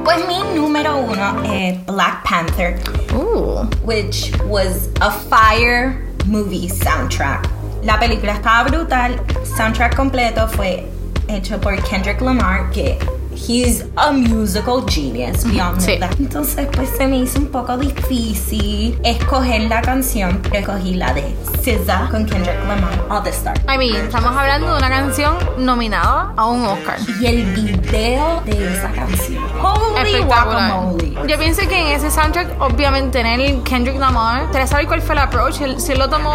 Pues 0.05 0.27
mi 0.27 0.43
número 0.57 0.97
uno 0.97 1.43
es 1.45 1.85
Black 1.87 2.25
Panther, 2.25 2.81
Uh, 3.15 3.65
which 3.85 4.33
was 4.47 4.89
a 5.01 5.11
fire 5.11 6.05
movie 6.27 6.69
soundtrack. 6.69 7.49
La 7.83 7.99
película 7.99 8.33
estaba 8.35 8.69
brutal, 8.69 9.21
soundtrack 9.57 9.97
completo 9.97 10.47
fue 10.49 10.87
hecho 11.29 11.61
por 11.61 11.77
Kendrick 11.85 12.21
Lamar, 12.21 12.71
que 12.71 12.99
he's 13.47 13.85
a 13.97 14.13
musical 14.13 14.85
genius, 14.89 15.45
beyond 15.45 15.81
Sí. 15.81 15.99
that. 15.99 16.11
Entonces 16.19 16.67
pues 16.73 16.89
se 16.97 17.07
me 17.07 17.19
hizo 17.19 17.39
un 17.39 17.47
poco 17.49 17.77
difícil 17.79 18.99
escoger 19.05 19.63
la 19.63 19.81
canción, 19.83 20.41
pero 20.43 20.59
escogí 20.61 20.95
la 20.95 21.13
de 21.15 21.35
SZA 21.63 22.09
con 22.11 22.27
Kendrick 22.27 22.59
Lamar, 22.67 23.07
All 23.09 23.23
the 23.23 23.31
Stars. 23.31 23.61
I 23.73 23.79
mean, 23.79 23.97
estamos 24.07 24.37
hablando 24.37 24.73
de 24.73 24.79
una 24.79 24.89
canción 24.89 25.35
nominada 25.59 26.33
a 26.37 26.47
un 26.47 26.65
Oscar. 26.65 26.99
Y 27.21 27.27
el 27.27 27.45
video 27.55 28.41
de 28.45 28.75
esa 28.75 28.91
canción. 28.93 29.38
Holy 29.63 30.21
guacamole. 30.21 31.09
Yo 31.27 31.37
pienso 31.39 31.63
que 31.69 31.79
en 31.81 31.87
ese 31.97 32.11
soundtrack, 32.11 32.61
obviamente, 32.61 33.21
en 33.21 33.27
el 33.27 33.63
Kendrick 33.65 33.99
Lamar, 33.99 34.51
¿te 34.53 34.67
saber 34.67 34.87
cuál 34.87 35.03
fue 35.03 35.15
el 35.15 35.21
approach? 35.21 35.61
¿El- 35.61 35.81
¿Si 35.81 35.95
lo 35.95 36.09
tomó 36.09 36.33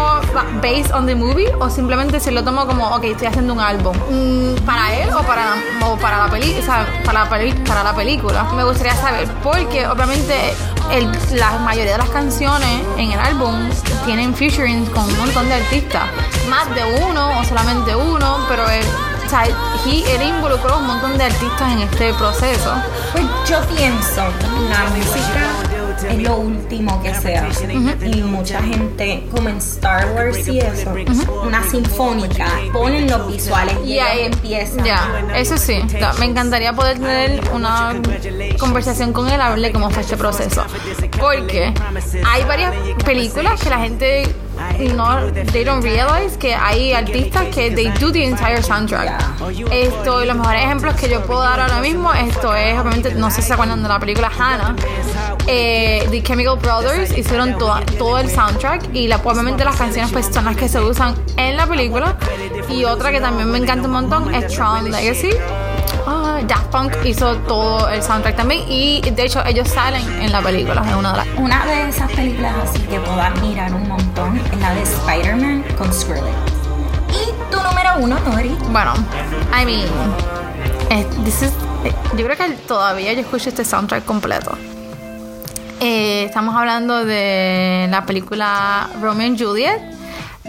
based 0.62 0.92
on 0.94 1.06
the 1.06 1.14
movie 1.14 1.50
o 1.58 1.70
simplemente 1.70 2.20
si 2.20 2.30
lo 2.30 2.44
tomó 2.44 2.66
como, 2.66 2.86
ok, 2.94 3.04
estoy 3.04 3.28
haciendo 3.28 3.54
un 3.54 3.60
álbum? 3.60 3.96
Mm, 4.10 4.56
¿Para 4.66 4.94
él 4.94 5.08
o 5.14 5.22
para 5.22 5.42
la, 5.46 5.86
o 5.86 5.96
para 5.96 6.18
la 6.18 6.30
peli, 6.30 6.54
o 6.58 6.62
sea, 6.62 6.86
para 7.04 7.24
la, 7.24 7.30
peli- 7.30 7.52
para 7.66 7.82
la 7.82 7.94
película? 7.94 8.44
Me 8.54 8.64
gustaría 8.64 8.94
saber, 8.96 9.26
porque 9.42 9.86
obviamente 9.86 10.34
el- 10.90 11.10
la 11.38 11.52
mayoría 11.58 11.92
de 11.92 11.98
las 11.98 12.10
canciones 12.10 12.82
en 12.98 13.12
el 13.12 13.18
álbum 13.18 13.54
tienen 14.04 14.34
featuring 14.34 14.84
con 14.86 15.04
un 15.04 15.18
montón 15.18 15.48
de 15.48 15.54
artistas. 15.54 16.02
Más 16.50 16.72
de 16.74 16.84
uno 17.06 17.38
o 17.40 17.44
solamente 17.44 17.94
uno, 17.96 18.38
pero 18.48 18.68
él, 18.68 18.84
sea, 19.28 19.44
he- 19.46 20.14
él 20.14 20.22
involucró 20.22 20.78
un 20.78 20.86
montón 20.86 21.16
de 21.18 21.24
artistas 21.24 21.72
en 21.72 21.80
este 21.80 22.12
proceso. 22.14 22.72
Pues 23.12 23.24
yo 23.48 23.60
pienso, 23.74 24.22
la 24.70 24.84
música 24.96 26.10
es 26.10 26.18
lo 26.22 26.36
último 26.36 27.00
que 27.02 27.14
se 27.14 27.36
hace. 27.36 27.72
Y 27.72 28.22
mucha 28.22 28.60
gente, 28.62 29.26
como 29.30 29.48
en 29.48 29.56
Star 29.58 30.08
Wars 30.14 30.46
y 30.48 30.58
eso, 30.58 30.92
una 31.42 31.62
sinfónica, 31.70 32.46
ponen 32.72 33.08
los 33.10 33.26
visuales 33.28 33.76
y, 33.84 33.92
Y 33.94 33.98
ahí 34.00 34.20
empieza. 34.26 34.82
Ya, 34.82 35.08
eso 35.36 35.56
sí. 35.56 35.80
Me 36.18 36.26
encantaría 36.26 36.72
poder 36.72 36.98
tener 36.98 37.40
una 37.52 37.94
conversación 38.58 39.12
con 39.12 39.28
él, 39.30 39.40
hablarle 39.40 39.72
cómo 39.72 39.90
fue 39.90 40.02
este 40.02 40.16
proceso. 40.16 40.64
Porque 41.20 41.72
hay 42.26 42.44
varias 42.44 42.74
películas 43.04 43.60
que 43.60 43.70
la 43.70 43.78
gente 43.78 44.34
no, 44.94 45.32
they 45.52 45.64
don't 45.64 45.82
realize 45.82 46.36
que 46.38 46.54
hay 46.54 46.92
artistas 46.92 47.44
que 47.54 47.70
they 47.70 47.88
do 48.00 48.10
the 48.12 48.24
entire 48.24 48.62
soundtrack. 48.62 49.40
Esto, 49.70 50.22
y 50.22 50.26
los 50.26 50.36
mejores 50.36 50.62
ejemplos 50.64 50.94
que 50.94 51.08
yo 51.08 51.22
puedo 51.24 51.40
dar 51.40 51.60
ahora 51.60 51.80
mismo, 51.80 52.12
esto 52.12 52.54
es, 52.54 52.78
obviamente, 52.78 53.14
no 53.14 53.30
sé 53.30 53.42
si 53.42 53.48
se 53.48 53.54
acuerdan 53.54 53.82
de 53.82 53.88
la 53.88 53.98
película 53.98 54.30
Hannah. 54.36 54.74
Eh, 55.46 56.06
the 56.10 56.22
Chemical 56.22 56.56
Brothers 56.58 57.16
hicieron 57.16 57.58
toda- 57.58 57.82
todo 57.98 58.18
el 58.18 58.30
soundtrack 58.30 58.94
y 58.94 59.08
la, 59.08 59.16
obviamente 59.16 59.64
las 59.64 59.76
canciones 59.76 60.10
pues 60.12 60.26
son 60.32 60.44
las 60.46 60.56
que 60.56 60.68
se 60.68 60.80
usan 60.80 61.14
en 61.36 61.56
la 61.56 61.66
película. 61.66 62.16
Y 62.68 62.84
otra 62.84 63.10
que 63.12 63.20
también 63.20 63.50
me 63.50 63.58
encanta 63.58 63.86
un 63.86 63.92
montón 63.92 64.34
es 64.34 64.46
Tron 64.54 64.90
Legacy. 64.90 65.30
Ah, 66.06 66.38
Daft 66.46 66.66
Punk 66.66 66.92
hizo 67.04 67.36
todo 67.38 67.88
el 67.88 68.02
soundtrack 68.02 68.36
también 68.36 68.62
y 68.68 69.00
de 69.02 69.24
hecho 69.24 69.42
ellos 69.46 69.68
salen 69.68 70.02
en 70.22 70.32
la 70.32 70.40
película, 70.40 70.82
en 70.88 70.94
una 70.96 71.12
de 71.12 71.16
las... 71.18 71.23
Una 71.36 71.66
de 71.66 71.88
esas 71.88 72.10
películas 72.12 72.54
así 72.64 72.78
que 72.82 72.98
puedo 73.00 73.20
admirar 73.20 73.72
un 73.74 73.88
montón 73.88 74.38
es 74.52 74.60
la 74.60 74.74
de 74.74 74.82
Spider-Man 74.82 75.64
con 75.76 75.92
Skrillex. 75.92 76.26
Y 77.10 77.50
tu 77.52 77.60
número 77.62 77.90
uno, 77.98 78.18
Nori. 78.20 78.56
Bueno, 78.70 78.94
I 79.52 79.64
mean, 79.64 79.88
eh, 80.90 81.06
this 81.24 81.42
is- 81.42 81.50
eh, 81.84 81.92
yo 82.16 82.24
creo 82.24 82.36
que 82.36 82.48
todavía 82.66 83.12
yo 83.12 83.20
escucho 83.20 83.48
este 83.48 83.64
soundtrack 83.64 84.04
completo. 84.04 84.56
Eh, 85.80 86.24
estamos 86.24 86.54
hablando 86.56 87.04
de 87.04 87.88
la 87.90 88.06
película 88.06 88.88
Romeo 89.02 89.26
and 89.26 89.38
Juliet, 89.42 89.80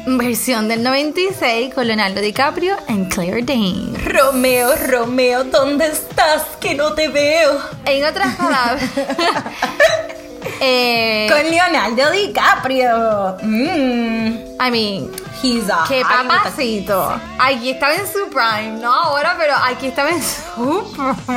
versión 0.08 0.68
del 0.68 0.82
96 0.84 1.74
con 1.74 1.88
Leonardo 1.88 2.22
DiCaprio 2.22 2.78
en 2.88 3.06
Claire 3.10 3.42
Danes. 3.44 4.06
Romeo, 4.06 4.70
Romeo, 4.88 5.44
¿dónde 5.46 5.88
estás? 5.88 6.44
Que 6.62 6.76
no 6.76 6.94
te 6.94 7.08
veo. 7.10 7.60
En 7.86 8.06
otras 8.06 8.36
palabras, 8.36 8.84
eh, 10.60 11.28
Con 11.30 11.50
Leonardo 11.50 12.12
DiCaprio. 12.12 13.38
Mm, 13.44 14.38
I 14.60 14.72
mean, 14.72 15.12
he's 15.42 15.70
a 15.70 15.84
qué 15.88 16.04
Hollywood- 16.04 16.28
papacito. 16.28 17.20
Aquí 17.40 17.70
estaba 17.72 17.94
en 17.96 18.08
su 18.08 18.30
prime, 18.30 18.80
no 18.82 18.92
ahora, 18.94 19.36
pero 19.38 19.54
aquí 19.64 19.88
estaba 19.88 20.10
en 20.10 20.22
su 20.24 20.42
prime. 21.26 21.36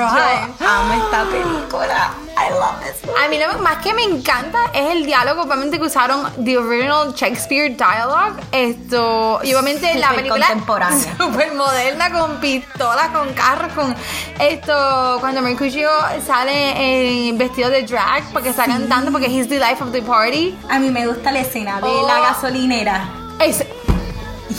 Yo 0.60 0.66
amo 0.68 0.94
esta 1.04 1.24
película. 1.24 2.10
I 2.40 2.50
love 2.50 2.78
this 2.84 3.04
movie. 3.04 3.24
A 3.24 3.28
mí 3.28 3.38
lo 3.38 3.58
más 3.62 3.78
que 3.78 3.92
me 3.92 4.04
encanta 4.04 4.58
es 4.72 4.92
el 4.92 5.04
diálogo, 5.06 5.42
obviamente 5.42 5.76
que 5.78 5.86
usaron 5.86 6.24
the 6.44 6.56
original 6.56 7.12
Shakespeare 7.12 7.70
dialogue, 7.76 8.40
esto, 8.52 9.40
y 9.42 9.52
obviamente 9.54 9.92
la 9.96 10.08
Súper 10.10 10.16
película 10.22 10.46
contemporánea. 10.46 11.16
super 11.18 11.54
moderna 11.54 12.12
con 12.12 12.36
pistolas, 12.36 13.08
con 13.08 13.32
carros, 13.34 13.72
con 13.72 13.94
esto, 14.38 15.16
cuando 15.18 15.42
Mercutio 15.42 15.90
sale 16.24 17.28
en 17.28 17.36
vestido 17.38 17.70
de 17.70 17.82
drag 17.82 18.22
porque 18.32 18.50
está 18.50 18.66
cantando 18.66 19.10
porque 19.10 19.26
he's 19.26 19.48
the 19.48 19.58
life 19.58 19.82
of 19.82 19.90
the 19.90 20.02
party. 20.02 20.56
A 20.70 20.78
mí 20.78 20.90
me 20.90 21.06
gusta 21.08 21.32
la 21.32 21.40
escena 21.40 21.80
de 21.80 21.88
Oh. 21.88 22.06
la 22.06 22.20
gasolinera. 22.20 23.08
Es- 23.40 23.64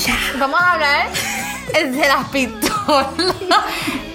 Ya. 0.05 0.17
vamos 0.37 0.59
a 0.61 0.73
hablar 0.73 1.07
de 1.73 2.07
las 2.07 2.25
pistolas. 2.29 3.07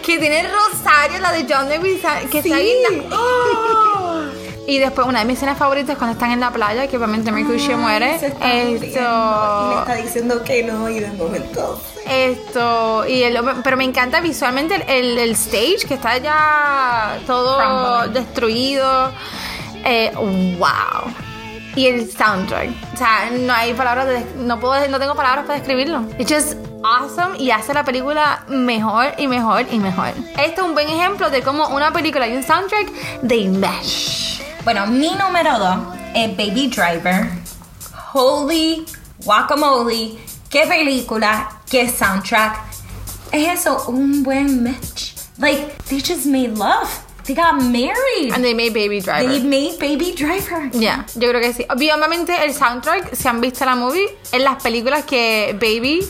Que 0.05 0.19
tiene 0.19 0.47
rosario, 0.49 1.19
la 1.21 1.33
de 1.33 1.47
John 1.49 1.69
Lewis, 1.69 2.01
que 2.31 2.39
está 2.39 2.57
ahí. 2.57 2.73
en 2.91 3.09
la- 3.11 3.17
Y 4.67 4.79
después 4.79 5.07
una 5.07 5.19
de 5.21 5.25
mis 5.27 5.37
escenas 5.37 5.59
favoritas 5.59 5.91
es 5.91 5.99
cuando 5.99 6.13
están 6.15 6.31
en 6.31 6.41
la 6.41 6.51
playa, 6.51 6.87
que 6.87 6.97
obviamente 6.97 7.31
Mercutio 7.33 7.77
muere. 7.79 8.19
Se 8.19 8.29
está 8.29 8.47
muriendo 8.47 8.77
Y 8.77 8.81
le 8.81 8.87
Esto, 8.89 9.79
está 9.81 9.95
diciendo 9.95 10.43
que 10.45 10.63
no 10.63 10.89
y 10.89 11.01
de 11.01 11.11
momento. 11.13 11.81
esto, 12.07 13.07
y 13.07 13.23
el, 13.23 13.39
pero 13.63 13.77
me 13.77 13.85
encanta 13.85 14.21
visualmente 14.21 14.75
el, 14.77 14.83
el- 14.89 15.19
el 15.19 15.31
stage 15.33 15.87
que 15.89 15.95
está 15.95 16.19
ya 16.19 17.19
todo 17.27 18.09
destruido. 18.09 19.13
Eh, 19.85 20.13
wow. 20.59 21.13
Y 21.77 21.87
el 21.87 22.11
soundtrack. 22.11 22.71
O 22.95 22.97
sea, 22.97 23.31
no 23.33 23.53
hay 23.53 23.75
palabras, 23.75 24.07
de- 24.07 24.25
no 24.37 24.61
puedo, 24.61 24.75
no 24.89 24.99
tengo 24.99 25.15
palabras 25.15 25.45
para 25.47 25.59
describirlo. 25.59 26.05
It's 26.19 26.33
just 26.33 26.55
awesome 26.85 27.37
y 27.39 27.51
hace 27.51 27.75
la 27.75 27.85
película 27.85 28.45
mejor 28.49 29.15
y 29.19 29.27
mejor 29.27 29.67
y 29.71 29.79
mejor. 29.79 30.11
Este 30.39 30.61
es 30.61 30.63
un 30.63 30.75
buen 30.75 30.89
ejemplo 30.89 31.31
de 31.31 31.43
cómo 31.43 31.69
una 31.69 31.93
película 31.93 32.29
y 32.29 32.37
un 32.37 32.43
soundtrack 32.43 33.27
they 33.27 33.49
mesh. 33.49 34.43
Bueno, 34.65 34.87
mi 34.87 35.11
número 35.15 35.59
dos 35.59 35.79
es 36.15 36.37
Baby 36.37 36.69
Driver. 36.69 37.29
Holy 38.13 38.87
guacamole. 39.25 40.19
Qué 40.49 40.67
película, 40.67 41.51
qué 41.69 41.89
soundtrack. 41.89 42.57
Es 43.33 43.61
eso, 43.61 43.85
un 43.89 44.23
buen 44.23 44.63
match. 44.63 45.15
Like, 45.39 45.75
they 45.89 46.01
just 46.01 46.27
made 46.27 46.57
love. 46.57 46.89
They 47.27 47.35
got 47.35 47.55
married. 47.63 48.33
And 48.35 48.43
they 48.45 48.55
made 48.55 48.73
Baby 48.75 49.01
Driver. 49.01 49.29
They 49.29 49.41
made 49.43 49.79
Baby 49.79 50.13
Driver. 50.13 50.71
Ya, 50.73 51.07
yo 51.15 51.29
creo 51.31 51.41
que 51.41 51.53
sí. 51.55 51.65
Obviamente 51.71 52.45
el 52.45 52.53
soundtrack, 52.55 53.15
si 53.15 53.27
han 53.29 53.41
visto 53.41 53.65
la 53.65 53.75
movie, 53.75 54.07
en 54.33 54.45
las 54.45 54.63
películas 54.63 55.05
que 55.05 55.53
Baby 55.59 56.07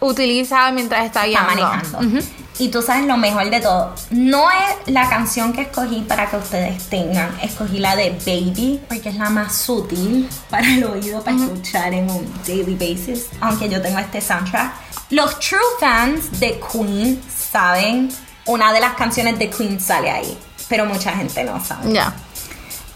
utiliza 0.00 0.70
mientras 0.72 1.04
está 1.06 1.26
Está 1.26 1.44
guiando. 1.46 1.62
manejando. 1.62 1.98
Ujú. 2.18 2.26
Y 2.58 2.68
tú 2.68 2.82
sabes 2.82 3.06
lo 3.06 3.16
mejor 3.16 3.48
de 3.48 3.60
todo. 3.60 3.94
No 4.10 4.50
es 4.50 4.92
la 4.92 5.08
canción 5.08 5.54
que 5.54 5.62
escogí 5.62 6.02
para 6.02 6.28
que 6.28 6.36
ustedes 6.36 6.82
tengan. 6.90 7.34
Escogí 7.42 7.78
la 7.78 7.96
de 7.96 8.10
Baby 8.10 8.80
porque 8.86 9.08
es 9.08 9.16
la 9.16 9.30
más 9.30 9.56
sutil 9.56 10.28
para 10.50 10.66
el 10.68 10.84
oído 10.84 11.22
para 11.24 11.38
escuchar 11.38 11.94
en 11.94 12.10
un 12.10 12.30
daily 12.46 12.74
basis. 12.74 13.28
Aunque 13.40 13.68
yo 13.70 13.80
tengo 13.80 13.98
este 13.98 14.20
soundtrack. 14.20 14.74
Los 15.08 15.40
true 15.40 15.58
fans 15.80 16.38
de 16.38 16.60
Queen 16.70 17.22
saben 17.34 18.10
una 18.44 18.72
de 18.74 18.80
las 18.80 18.92
canciones 18.94 19.38
de 19.38 19.48
Queen 19.48 19.80
sale 19.80 20.10
ahí. 20.10 20.38
Pero 20.70 20.86
mucha 20.86 21.12
gente 21.12 21.44
no 21.44 21.62
sabe. 21.62 21.92
Ya. 21.92 22.14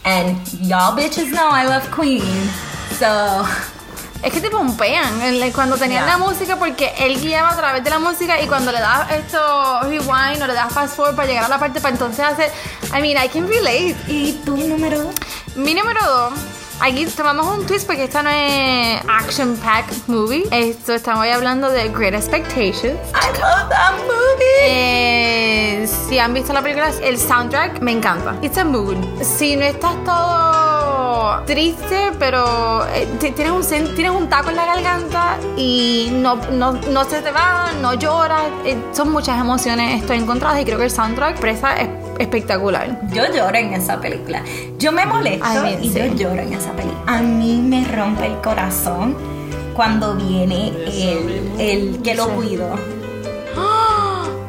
And 0.05 0.39
y'all 0.63 0.95
bitches 0.97 1.31
know 1.33 1.51
I 1.55 1.65
love 1.67 1.85
Queen. 1.95 2.51
So 2.99 3.45
Es 4.23 4.33
que 4.33 4.41
te 4.41 4.49
pompean 4.49 5.21
el- 5.21 5.53
cuando 5.53 5.77
tenían 5.77 6.07
Ya. 6.07 6.13
la 6.13 6.19
música 6.19 6.57
porque 6.57 6.95
él 6.99 7.21
guiaba 7.21 7.51
a 7.51 7.57
través 7.57 7.85
de 7.85 7.91
la 7.91 7.99
música 7.99 8.41
y 8.41 8.47
cuando 8.47 8.73
le 8.73 8.81
das 8.81 9.11
esto 9.11 9.81
rewind 9.83 10.43
o 10.43 10.47
le 10.47 10.55
das 10.55 10.73
fast 10.73 10.97
forward 10.97 11.15
para 11.15 11.29
llegar 11.29 11.45
a 11.45 11.49
la 11.49 11.59
parte 11.59 11.79
para 11.83 11.93
entonces 11.93 12.25
hacer 12.25 12.51
I 12.97 13.03
mean 13.03 13.23
I 13.23 13.29
can 13.29 13.47
relate 13.47 13.95
¿Y 14.09 14.33
tu 14.47 14.57
número 14.57 15.03
dos? 15.03 15.15
mi 15.57 15.75
número 15.75 16.01
dos 16.07 16.33
aquí 16.81 17.07
tomamos 17.07 17.47
un 17.59 17.67
twist 17.67 17.87
porque 17.87 18.05
esta 18.05 18.23
no 18.23 18.31
es 18.31 19.01
action 19.09 19.57
packed 19.57 19.97
movie 20.07 20.45
esto 20.51 20.93
estamos 20.95 21.27
hablando 21.27 21.71
de 21.71 21.89
Great 21.89 22.15
Expectations 22.15 22.99
I 23.15 23.27
love 23.39 23.69
that 23.71 23.93
movie. 24.03 24.45
Eh, 24.67 25.87
si 26.09 26.19
han 26.19 26.33
visto 26.35 26.53
la 26.53 26.63
película, 26.63 26.91
el 27.03 27.19
soundtrack 27.19 27.81
me 27.81 27.93
encanta. 27.93 28.35
It's 28.43 28.57
a 28.59 28.65
mood. 28.65 28.97
Si 29.23 29.57
no 29.57 29.63
estás 29.65 29.93
todo 30.05 31.43
triste, 31.47 32.13
pero 32.19 32.85
eh, 32.95 33.07
ti- 33.21 33.33
tienes, 33.33 33.53
un, 33.53 33.95
tienes 33.95 34.11
un 34.13 34.29
taco 34.29 34.51
en 34.51 34.57
la 34.57 34.67
garganta 34.67 35.37
y 35.57 36.09
no, 36.13 36.37
no, 36.53 36.73
no 36.73 37.05
se 37.05 37.21
te 37.23 37.31
va, 37.31 37.73
no 37.81 37.95
lloras, 37.95 38.43
eh, 38.65 38.77
son 38.93 39.11
muchas 39.13 39.39
emociones 39.41 40.01
estoy 40.01 40.19
encontradas 40.19 40.61
y 40.61 40.65
creo 40.65 40.79
que 40.79 40.85
el 40.85 40.91
soundtrack 40.91 41.31
expresa 41.33 41.75
es 41.77 41.89
espectacular. 42.19 43.01
Yo 43.13 43.25
lloro 43.33 43.57
en 43.57 43.75
esa 43.75 44.01
película. 44.01 44.43
Yo 44.79 44.93
me 44.93 45.05
molesto 45.07 45.45
Ay, 45.47 45.79
y 45.83 45.89
sí. 45.91 45.99
yo 45.99 46.15
lloro 46.15 46.43
en 46.43 46.53
esa 46.53 46.73
película. 46.73 47.01
A 47.07 47.21
mí 47.21 47.61
me 47.61 47.85
rompe 47.87 48.27
el 48.27 48.41
corazón 48.41 49.17
cuando 49.75 50.15
viene 50.15 50.69
el, 50.87 51.53
el 51.59 52.03
que 52.03 52.15
lo 52.15 52.29
cuidó. 52.31 52.71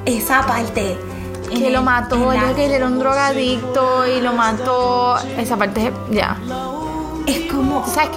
Esa 0.05 0.45
parte. 0.45 0.97
Que 1.51 1.69
lo 1.69 1.79
el- 1.79 1.85
mató, 1.85 2.33
yo 2.33 2.55
que 2.55 2.65
él 2.65 2.71
era 2.71 2.85
un 2.87 2.99
drogadicto 2.99 4.05
y 4.07 4.19
lo 4.21 4.33
mató. 4.33 5.17
Esa 5.37 5.55
parte, 5.57 5.87
es- 5.87 5.93
ya. 6.15 6.37
Es 7.25 7.51
como. 7.51 7.85
¿Sabes 7.87 8.09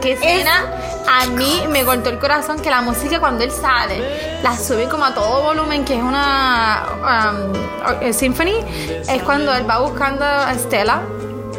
qué, 0.00 0.12
escena? 0.12 0.64
A 1.06 1.26
mí 1.26 1.62
me 1.68 1.84
cortó 1.84 2.08
el 2.10 2.18
corazón 2.18 2.58
que 2.60 2.70
la 2.70 2.80
música 2.80 3.20
cuando 3.20 3.44
él 3.44 3.50
sale 3.50 4.40
la 4.42 4.56
sube 4.56 4.88
como 4.88 5.04
a 5.04 5.14
todo 5.14 5.42
volumen, 5.42 5.84
que 5.84 5.96
es 5.96 6.02
una 6.02 6.82
um, 7.02 7.52
or- 7.86 8.14
symphony. 8.14 8.54
Es 9.08 9.22
cuando 9.22 9.54
él 9.54 9.68
va 9.68 9.80
buscando 9.80 10.24
a 10.24 10.52
Stella, 10.54 11.00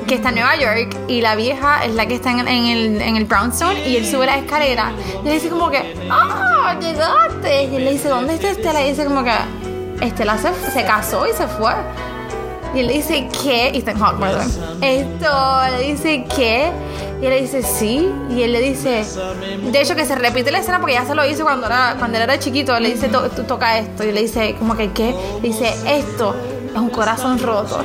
que 0.07 0.15
está 0.15 0.29
en 0.29 0.35
Nueva 0.35 0.55
York, 0.55 0.95
y 1.07 1.21
la 1.21 1.35
vieja 1.35 1.85
es 1.85 1.93
la 1.93 2.05
que 2.07 2.15
está 2.15 2.31
en, 2.31 2.47
en 2.47 2.65
el, 2.65 3.01
en 3.01 3.15
el 3.17 3.25
Brownstone, 3.25 3.88
y 3.88 3.97
él 3.97 4.05
sube 4.09 4.25
la 4.25 4.38
escalera. 4.38 4.91
Y 5.24 5.27
le 5.27 5.33
dice 5.35 5.50
como 5.50 5.69
que, 5.69 5.95
¡ah, 6.09 6.75
llegaste! 6.79 7.63
Y 7.65 7.75
él 7.75 7.85
le 7.85 7.91
dice, 7.93 8.09
¿dónde 8.09 8.33
está 8.35 8.50
Estela? 8.50 8.81
Y 8.83 8.89
dice 8.91 9.05
como 9.05 9.24
que, 9.24 9.31
Estela 10.01 10.38
se, 10.38 10.51
se 10.71 10.83
casó 10.85 11.25
y 11.27 11.33
se 11.33 11.47
fue. 11.47 11.71
Y 12.75 12.79
él 12.79 12.88
le 12.88 12.94
dice, 12.94 13.27
¿qué? 13.44 13.72
Y 13.74 13.77
está 13.77 13.91
en. 13.91 13.98
Esto, 14.82 15.77
le 15.77 15.84
dice, 15.91 16.25
¿qué? 16.36 16.72
Y 17.22 17.25
él 17.25 17.29
le 17.32 17.41
dice, 17.41 17.63
sí. 17.63 18.10
Y 18.29 18.44
él 18.44 18.51
le 18.51 18.60
dice, 18.60 19.03
de 19.72 19.82
hecho, 19.82 19.96
que 19.96 20.05
se 20.05 20.15
repite 20.15 20.51
la 20.51 20.60
escena 20.60 20.79
porque 20.79 20.94
ya 20.96 21.05
se 21.05 21.15
lo 21.15 21.25
hizo 21.25 21.44
cuando, 21.44 21.67
era, 21.67 21.96
cuando 21.98 22.17
él 22.17 22.24
era 22.24 22.38
chiquito. 22.38 22.77
Le 22.79 22.89
dice, 22.94 23.08
"To- 23.08 23.29
toca 23.29 23.77
esto. 23.77 24.03
Y 24.03 24.12
le 24.12 24.22
dice, 24.22 24.55
como 24.60 24.75
que, 24.75 24.91
¿qué? 24.91 25.15
Le 25.41 25.48
dice, 25.50 25.74
esto. 25.88 26.36
es 26.74 26.75
un 26.82 26.89
corazón 26.89 27.39
roto. 27.39 27.79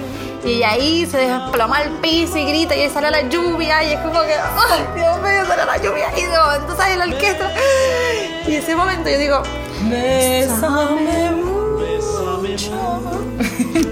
Y 0.45 0.63
ahí 0.65 1.07
se 1.07 1.19
desploma 1.19 1.83
el 1.83 1.91
piso 2.01 2.39
y 2.39 2.45
grita 2.47 2.75
y 2.75 2.81
ahí 2.81 2.89
sale 2.91 3.11
la 3.11 3.29
lluvia 3.29 3.85
y 3.85 3.93
es 3.93 4.01
como 4.01 4.21
que, 4.23 4.33
¡ay, 4.35 4.81
Dios 4.97 5.17
mío, 5.19 5.45
sale 5.47 5.65
la 5.67 5.77
lluvia! 5.77 6.07
Y 6.17 6.23
no, 6.23 6.55
entonces 6.55 6.85
ahí 6.87 6.97
la 6.97 7.05
orquesta. 7.05 7.53
Y 8.49 8.55
ese 8.55 8.75
momento 8.75 9.09
yo 9.11 9.19
digo, 9.19 9.43
Bésame 9.83 11.31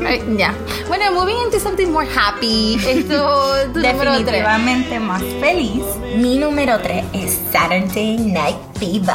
Ay, 0.08 0.22
ya. 0.38 0.54
Bueno, 0.88 1.12
moving 1.12 1.36
into 1.44 1.60
something 1.60 1.88
more 1.92 2.08
happy. 2.08 2.76
Esto, 2.86 3.68
tu 3.74 3.80
número 3.80 4.24
tres. 4.24 4.24
Definitivamente 4.24 4.98
más 5.00 5.22
feliz. 5.38 5.84
Mi 6.16 6.38
número 6.38 6.80
3 6.80 7.04
es 7.12 7.38
Saturday 7.52 8.16
Night 8.16 8.56
Fever. 8.78 9.14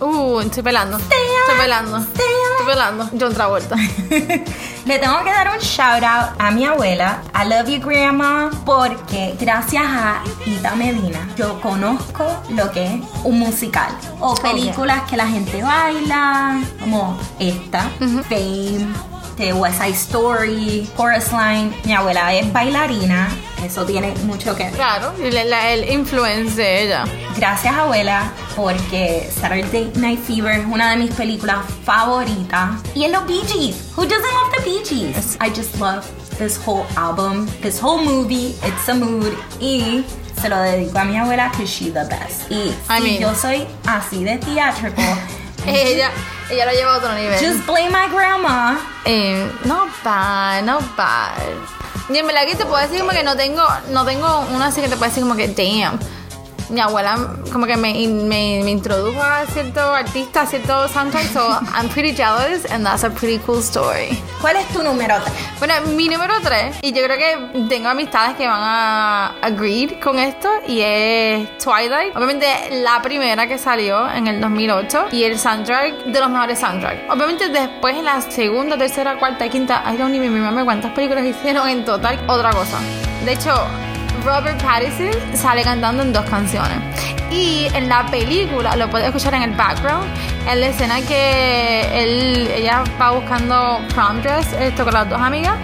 Uh, 0.00 0.40
estoy 0.40 0.62
pelando. 0.62 0.96
Estoy 0.96 1.58
pelando. 1.58 1.98
Estoy 1.98 2.66
pelando. 2.66 3.10
John 3.20 3.34
Travolta. 3.34 3.76
Le 4.86 4.98
tengo 4.98 5.22
que 5.22 5.30
dar 5.30 5.50
un 5.54 5.58
shout 5.60 6.02
out 6.02 6.30
a 6.38 6.50
mi 6.50 6.64
abuela, 6.64 7.22
I 7.34 7.46
love 7.46 7.68
you 7.68 7.80
grandma, 7.80 8.50
porque 8.64 9.36
gracias 9.38 9.84
a 9.86 10.22
Ita 10.46 10.74
Medina 10.74 11.28
yo 11.36 11.60
conozco 11.60 12.26
lo 12.48 12.70
que 12.72 12.86
es 12.86 12.92
un 13.22 13.38
musical 13.38 13.92
o 14.20 14.34
películas 14.34 15.02
que 15.08 15.18
la 15.18 15.26
gente 15.26 15.62
baila, 15.62 16.62
como 16.80 17.20
esta, 17.38 17.90
Fame, 18.28 18.88
de 19.40 19.52
West 19.54 19.78
Side 19.80 19.94
Story, 19.94 20.88
Chorus 20.96 21.32
Line. 21.32 21.72
Mi 21.84 21.94
abuela 21.94 22.32
es 22.34 22.52
bailarina, 22.52 23.28
eso 23.64 23.84
tiene 23.84 24.14
mucho 24.24 24.54
que 24.54 24.64
ver. 24.64 24.72
Claro, 24.74 25.12
y 25.18 25.30
la- 25.30 25.44
la- 25.44 25.70
el 25.70 25.90
influence 25.90 26.54
de 26.56 26.84
ella. 26.84 27.04
Gracias 27.36 27.74
abuela, 27.74 28.32
porque 28.54 29.28
Saturday 29.40 29.90
Night 29.96 30.20
Fever 30.22 30.60
es 30.60 30.66
una 30.66 30.90
de 30.90 30.96
mis 30.98 31.10
películas 31.12 31.58
favoritas. 31.84 32.70
Y 32.94 33.04
en 33.04 33.12
los 33.12 33.26
Bee 33.26 33.40
Gees. 33.46 33.76
Who 33.96 34.04
doesn't 34.04 34.20
love 34.22 34.52
the 34.56 34.62
Bee 34.62 34.84
Gees? 34.84 35.36
I 35.40 35.48
just 35.48 35.74
love 35.80 36.04
this 36.38 36.58
whole 36.66 36.84
album, 36.96 37.46
this 37.62 37.82
whole 37.82 38.02
movie. 38.04 38.54
It's 38.66 38.88
a 38.88 38.94
mood. 38.94 39.32
Y 39.58 40.04
se 40.40 40.48
lo 40.48 40.56
dedico 40.58 40.98
a 40.98 41.04
mi 41.04 41.16
abuela, 41.16 41.50
que 41.56 41.64
she's 41.66 41.92
the 41.92 42.04
best. 42.04 42.50
Y 42.50 42.70
I 42.90 42.98
si 42.98 43.02
mean- 43.02 43.20
yo 43.20 43.34
soy 43.34 43.66
así 43.86 44.24
de 44.24 44.38
theatrical, 44.38 45.18
Ella, 45.66 46.10
ella 46.50 46.66
lo 46.66 46.72
lleva 46.72 46.94
a 46.94 46.98
otro 46.98 47.12
nivel. 47.14 47.38
just 47.38 47.66
blame 47.66 47.90
my 47.90 48.08
grandma. 48.12 48.78
Eh, 49.04 49.50
no 49.64 49.88
bad, 50.04 50.62
no 50.62 50.80
bad. 50.96 51.32
Y 52.08 52.18
en 52.18 52.26
verdad 52.26 52.44
que 52.46 52.56
te 52.56 52.66
puedo 52.66 52.82
decir 52.82 53.00
como 53.00 53.12
que 53.12 53.22
no 53.22 53.36
tengo, 53.36 53.62
no 53.90 54.04
tengo 54.04 54.40
una 54.52 54.66
así 54.66 54.80
que 54.80 54.88
te 54.88 54.96
puedo 54.96 55.08
decir 55.10 55.22
como 55.22 55.36
que 55.36 55.48
damn. 55.48 55.98
Mi 56.70 56.80
abuela 56.80 57.18
como 57.52 57.66
que 57.66 57.76
me, 57.76 57.92
me, 58.06 58.60
me 58.62 58.70
introdujo 58.70 59.20
a 59.20 59.44
cierto 59.46 59.80
artista, 59.80 60.42
a 60.42 60.46
cierto 60.46 60.88
soundtrack, 60.88 61.26
so 61.32 61.48
I'm 61.74 61.88
pretty 61.88 62.14
jealous 62.14 62.64
and 62.70 62.84
that's 62.84 63.04
a 63.04 63.10
pretty 63.10 63.38
cool 63.44 63.58
story. 63.60 64.16
¿Cuál 64.40 64.56
es 64.56 64.66
tu 64.68 64.82
número 64.82 65.16
3? 65.20 65.34
Bueno, 65.58 65.74
mi 65.96 66.08
número 66.08 66.34
3, 66.42 66.78
y 66.82 66.92
yo 66.92 67.02
creo 67.02 67.18
que 67.18 67.66
tengo 67.68 67.88
amistades 67.88 68.36
que 68.36 68.46
van 68.46 68.60
a 68.62 69.34
agreed 69.42 70.00
con 70.00 70.18
esto, 70.18 70.48
y 70.66 70.80
es 70.80 71.58
Twilight. 71.58 72.16
Obviamente 72.16 72.46
la 72.82 73.02
primera 73.02 73.46
que 73.46 73.58
salió 73.58 74.08
en 74.10 74.28
el 74.28 74.40
2008, 74.40 75.06
y 75.12 75.24
el 75.24 75.38
soundtrack 75.38 76.04
de 76.04 76.20
los 76.20 76.30
mejores 76.30 76.58
soundtracks. 76.58 77.10
Obviamente 77.10 77.48
después 77.48 77.96
en 77.96 78.04
la 78.04 78.20
segunda, 78.22 78.78
tercera, 78.78 79.18
cuarta 79.18 79.44
y 79.46 79.50
quinta, 79.50 79.82
I 79.86 79.96
don't 79.96 80.14
even 80.14 80.32
remember 80.32 80.64
cuántas 80.64 80.92
películas 80.92 81.24
hicieron 81.26 81.68
en 81.68 81.84
total, 81.84 82.18
otra 82.28 82.50
cosa. 82.50 82.78
De 83.24 83.32
hecho, 83.32 83.52
Robert 84.24 84.62
Pattinson 84.62 85.10
sale 85.34 85.62
cantando 85.62 86.02
en 86.02 86.12
dos 86.12 86.24
canciones. 86.26 86.78
Y 87.30 87.68
en 87.74 87.88
la 87.88 88.06
película, 88.06 88.76
lo 88.76 88.90
puedes 88.90 89.06
escuchar 89.06 89.34
en 89.34 89.42
el 89.42 89.52
background, 89.52 90.06
en 90.48 90.60
la 90.60 90.66
escena 90.66 91.00
que 91.00 92.02
él, 92.02 92.50
ella 92.54 92.82
va 93.00 93.10
buscando 93.10 93.80
prom 93.94 94.20
dress 94.22 94.52
esto 94.54 94.84
con 94.84 94.94
las 94.94 95.08
dos 95.08 95.20
amigas 95.20 95.56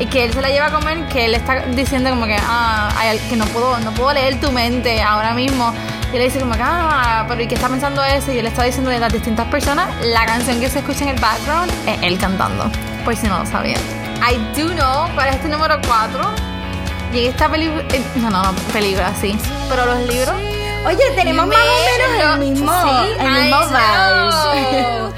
y 0.00 0.06
que 0.06 0.24
él 0.24 0.32
se 0.32 0.42
la 0.42 0.48
lleva 0.48 0.66
a 0.66 0.72
comer, 0.72 1.06
que 1.06 1.26
él 1.26 1.34
está 1.34 1.60
diciendo 1.66 2.10
como 2.10 2.26
que, 2.26 2.36
ah, 2.40 2.90
que 3.28 3.36
no 3.36 3.44
puedo, 3.46 3.78
no 3.80 3.92
puedo 3.92 4.12
leer 4.12 4.40
tu 4.40 4.50
mente 4.50 5.00
ahora 5.02 5.34
mismo. 5.34 5.72
Y 6.12 6.18
le 6.18 6.24
dice 6.24 6.40
como 6.40 6.54
que, 6.54 6.62
ah, 6.62 7.24
pero 7.28 7.42
¿y 7.42 7.46
qué 7.46 7.54
está 7.54 7.68
pensando 7.68 8.04
eso? 8.04 8.32
Y 8.32 8.38
él 8.38 8.46
está 8.46 8.64
diciendo 8.64 8.90
de 8.90 8.98
las 8.98 9.12
distintas 9.12 9.46
personas, 9.48 9.88
la 10.04 10.26
canción 10.26 10.60
que 10.60 10.68
se 10.68 10.80
escucha 10.80 11.04
en 11.04 11.10
el 11.10 11.20
background 11.20 11.72
es 11.86 11.98
él 12.02 12.18
cantando, 12.18 12.70
por 13.04 13.14
si 13.16 13.26
no 13.28 13.38
lo 13.38 13.46
sabían. 13.46 13.80
I 14.20 14.36
do 14.58 14.68
know 14.74 15.08
cuál 15.14 15.28
es 15.28 15.42
tu 15.42 15.48
número 15.48 15.80
4. 15.86 16.53
Y 17.14 17.26
esta 17.26 17.48
película, 17.48 17.82
eh, 17.92 18.02
no, 18.16 18.28
no, 18.30 18.42
no, 18.42 18.52
película, 18.72 19.12
sí. 19.20 19.38
Pero 19.68 19.86
los 19.86 19.98
libros... 20.08 20.34
Oye, 20.86 21.10
tenemos 21.14 21.46
más 21.46 21.56
o 21.56 21.60
menos 21.60 22.34
el 22.34 22.38
mismo, 22.40 22.72
Sí, 22.82 22.88
el 23.20 23.30
mismo 23.30 23.58
vibe. 23.68 25.12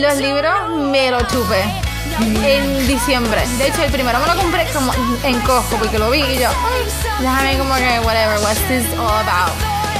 Los 0.00 0.16
libros 0.18 0.54
me 0.90 1.10
lo 1.10 1.20
chupé 1.22 1.64
en 2.44 2.86
diciembre. 2.86 3.42
De 3.58 3.66
hecho, 3.68 3.82
el 3.82 3.90
primero 3.90 4.18
me 4.20 4.26
lo 4.26 4.36
compré 4.36 4.66
como 4.72 4.92
en 5.24 5.40
Costco 5.40 5.76
porque 5.78 5.98
lo 5.98 6.10
vi 6.10 6.20
y 6.20 6.38
yo, 6.38 6.48
"Ay, 6.48 6.84
déjame 7.20 7.58
como 7.58 7.74
que, 7.74 7.98
whatever, 8.04 8.38
what's 8.40 8.60
this 8.68 8.84
all 8.98 9.08
about? 9.26 9.50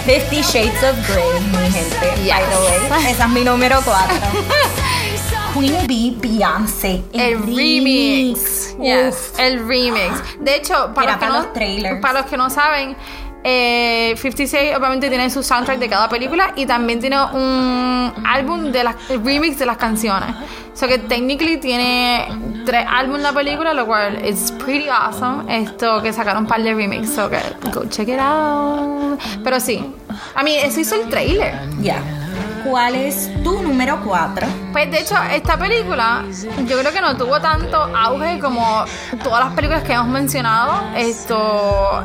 Fifty 0.06 0.42
Shades 0.42 0.80
of 0.84 0.96
Grey, 1.08 1.40
mi 1.40 1.70
gente. 1.72 1.96
By 2.00 2.14
Yes. 2.24 2.38
the 2.50 2.58
way. 2.58 2.76
Esa 3.10 3.24
es 3.24 3.30
mi 3.30 3.42
número 3.44 3.80
4. 3.82 4.14
Queen 5.54 5.86
Bee 5.86 6.16
Beyoncé. 6.20 7.02
El 7.12 7.40
remix. 7.42 8.76
Yes, 8.78 9.34
el 9.38 9.66
remix. 9.66 10.10
De 10.40 10.56
hecho, 10.56 10.92
para, 10.94 11.12
los, 11.12 11.14
que 11.14 11.20
para 11.20 11.32
no, 11.32 11.42
los 11.42 11.52
trailers. 11.52 12.00
para 12.00 12.20
los 12.20 12.30
que 12.30 12.36
no 12.36 12.50
saben, 12.50 12.96
eh, 13.44 14.14
56 14.16 14.76
obviamente 14.76 15.08
tiene 15.08 15.30
su 15.30 15.42
soundtrack 15.42 15.78
de 15.78 15.88
cada 15.88 16.08
película 16.08 16.52
y 16.56 16.66
también 16.66 16.98
tiene 16.98 17.22
un 17.22 18.12
álbum 18.26 18.72
de 18.72 18.82
las 18.82 18.96
remix 19.08 19.58
de 19.58 19.66
las 19.66 19.76
canciones. 19.76 20.34
O 20.72 20.76
sea 20.76 20.88
que 20.88 20.98
technically 20.98 21.58
tiene 21.58 22.26
tres 22.66 22.84
álbumes 22.88 23.22
la 23.22 23.32
película, 23.32 23.72
lo 23.74 23.86
cual 23.86 24.16
es 24.24 24.50
pretty 24.50 24.88
awesome. 24.88 25.44
Esto 25.54 26.02
que 26.02 26.12
sacaron 26.12 26.44
un 26.44 26.48
par 26.48 26.62
de 26.62 26.74
remix, 26.74 27.10
so 27.10 27.30
que 27.30 27.38
go 27.72 27.84
check 27.88 28.08
it 28.08 28.18
out. 28.18 29.20
Pero 29.44 29.60
sí, 29.60 29.94
a 30.34 30.42
mí 30.42 30.56
eso 30.56 30.80
hizo 30.80 30.96
el 30.96 31.08
trailer. 31.08 31.54
Ya. 31.80 32.23
¿Cuál 32.64 32.94
es 32.94 33.30
tu 33.44 33.62
número 33.62 34.00
4? 34.04 34.46
Pues 34.72 34.90
de 34.90 35.00
hecho, 35.00 35.14
esta 35.32 35.58
película 35.58 36.24
yo 36.66 36.78
creo 36.78 36.92
que 36.92 37.00
no 37.00 37.16
tuvo 37.16 37.40
tanto 37.40 37.76
auge 37.76 38.38
como 38.40 38.84
todas 39.22 39.44
las 39.44 39.54
películas 39.54 39.82
que 39.84 39.92
hemos 39.92 40.08
mencionado. 40.08 40.82
Esto 40.96 42.02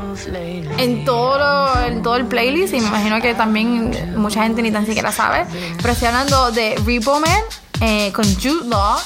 en 0.78 1.06
todo, 1.06 1.38
lo- 1.40 1.82
en 1.86 2.02
todo 2.04 2.18
el 2.18 2.26
playlist, 2.26 2.74
y 2.74 2.82
me 2.82 2.88
imagino 2.88 3.22
que 3.22 3.34
también 3.34 4.14
mucha 4.18 4.44
gente 4.44 4.62
ni 4.62 4.72
tan 4.72 4.86
siquiera 4.86 5.12
sabe. 5.12 5.46
Pero 5.78 5.94
estoy 5.94 6.10
hablando 6.10 6.52
de 6.52 6.76
Repo 6.86 7.20
Man 7.20 7.42
eh, 7.82 8.12
con 8.14 8.26
Jude 8.36 8.68
Law 8.68 8.98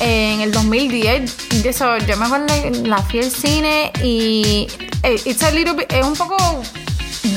en 0.00 0.40
el 0.42 0.52
2010. 0.52 1.62
De 1.62 1.68
eso, 1.70 1.96
yo 1.98 2.16
me 2.16 2.26
acuerdo 2.26 2.46
la 2.84 2.98
fui 2.98 3.18
al 3.20 3.30
cine 3.30 3.92
y 4.02 4.68
eh, 5.02 5.20
it's 5.24 5.42
a 5.42 5.50
little 5.50 5.74
bit- 5.74 5.92
es 5.92 6.06
un 6.06 6.14
poco 6.14 6.36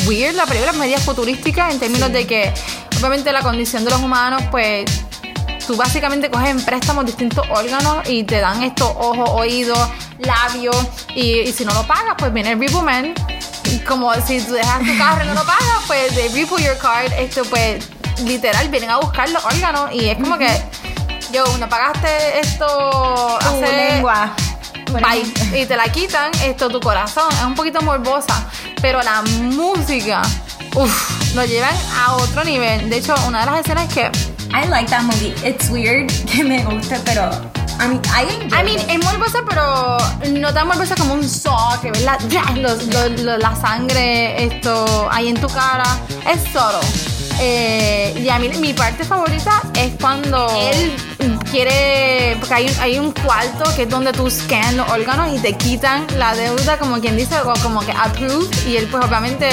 weird 0.05 0.35
la 0.35 0.45
película, 0.45 0.73
media 0.73 0.97
futurística 0.99 1.71
en 1.71 1.79
términos 1.79 2.11
de 2.11 2.27
que 2.27 2.53
obviamente 2.97 3.31
la 3.31 3.41
condición 3.41 3.85
de 3.85 3.91
los 3.91 4.01
humanos 4.01 4.43
pues 4.51 4.85
tú 5.65 5.75
básicamente 5.75 6.29
coges 6.29 6.49
en 6.49 6.63
préstamos 6.63 7.05
distintos 7.05 7.45
órganos 7.49 8.07
y 8.09 8.23
te 8.23 8.39
dan 8.39 8.63
estos 8.63 8.89
ojos, 8.89 9.29
oídos, 9.31 9.79
labios 10.19 10.77
y, 11.15 11.39
y 11.41 11.51
si 11.51 11.65
no 11.65 11.73
lo 11.73 11.85
pagas 11.85 12.15
pues 12.17 12.33
viene 12.33 12.51
el 12.51 12.59
Repo 12.59 12.81
Man 12.81 13.13
y 13.71 13.79
como 13.79 14.13
si 14.15 14.41
tú 14.41 14.53
dejas 14.53 14.79
tu 14.79 14.97
carro 14.97 15.23
y 15.23 15.27
no 15.27 15.33
lo 15.33 15.45
pagas 15.45 15.83
pues 15.87 16.15
de 16.15 16.29
Repo 16.29 16.57
Your 16.57 16.77
Card. 16.77 17.11
Esto 17.13 17.43
pues 17.45 17.89
literal 18.23 18.69
vienen 18.69 18.89
a 18.89 18.97
buscar 18.97 19.29
los 19.29 19.43
órganos 19.43 19.91
y 19.93 20.09
es 20.09 20.17
como 20.17 20.37
que 20.37 20.49
yo 21.31 21.45
no 21.57 21.67
pagaste 21.67 22.39
esto 22.39 22.65
Tu 23.39 23.47
hace 23.47 23.91
lengua. 23.93 24.33
Bye. 24.91 25.59
y 25.61 25.65
te 25.65 25.75
la 25.75 25.91
quitan, 25.91 26.31
esto 26.43 26.69
tu 26.69 26.79
corazón. 26.79 27.29
Es 27.33 27.43
un 27.43 27.55
poquito 27.55 27.81
morbosa, 27.81 28.47
pero 28.81 29.01
la 29.03 29.21
música, 29.21 30.21
uff, 30.77 31.35
lo 31.35 31.45
llevan 31.45 31.75
a 31.95 32.15
otro 32.15 32.43
nivel. 32.43 32.89
De 32.89 32.97
hecho, 32.97 33.15
una 33.27 33.41
de 33.41 33.45
las 33.47 33.59
escenas 33.61 33.93
que, 33.93 34.09
I 34.53 34.67
like 34.69 34.89
that 34.89 35.03
movie. 35.03 35.33
It's 35.43 35.69
weird 35.69 36.11
que 36.31 36.43
me 36.43 36.63
guste, 36.63 36.99
pero 37.03 37.29
I 37.79 37.87
mean, 37.87 38.01
I 38.07 38.25
I 38.53 38.63
mean, 38.63 38.89
es 38.89 39.03
morbosa, 39.03 39.43
pero 39.47 39.97
no 40.31 40.53
tan 40.53 40.67
morbosa 40.67 40.95
como 40.95 41.13
un 41.13 41.27
saw, 41.27 41.79
que 41.81 41.91
ves 41.91 42.03
la, 42.03 42.17
la 43.37 43.55
sangre, 43.55 44.43
esto, 44.45 45.07
ahí 45.11 45.27
en 45.27 45.39
tu 45.39 45.47
cara, 45.47 45.85
es 46.25 46.41
solo. 46.51 46.79
Eh, 47.39 48.19
y 48.23 48.29
a 48.29 48.39
mí 48.39 48.49
mi 48.59 48.73
parte 48.73 49.03
favorita 49.03 49.61
es 49.75 49.93
cuando 50.01 50.47
él 50.71 50.95
quiere, 51.51 52.35
porque 52.39 52.53
hay, 52.55 52.77
hay 52.81 52.99
un 52.99 53.11
cuarto 53.11 53.63
que 53.75 53.83
es 53.83 53.89
donde 53.89 54.11
tú 54.11 54.29
scanas 54.29 54.73
los 54.73 54.89
órganos 54.89 55.35
y 55.35 55.39
te 55.39 55.53
quitan 55.53 56.07
la 56.17 56.33
deuda, 56.35 56.79
como 56.79 56.99
quien 56.99 57.15
dice, 57.15 57.39
o 57.41 57.53
como 57.61 57.81
que 57.81 57.91
approved, 57.91 58.67
y 58.67 58.77
él 58.77 58.87
pues 58.89 59.05
obviamente, 59.05 59.49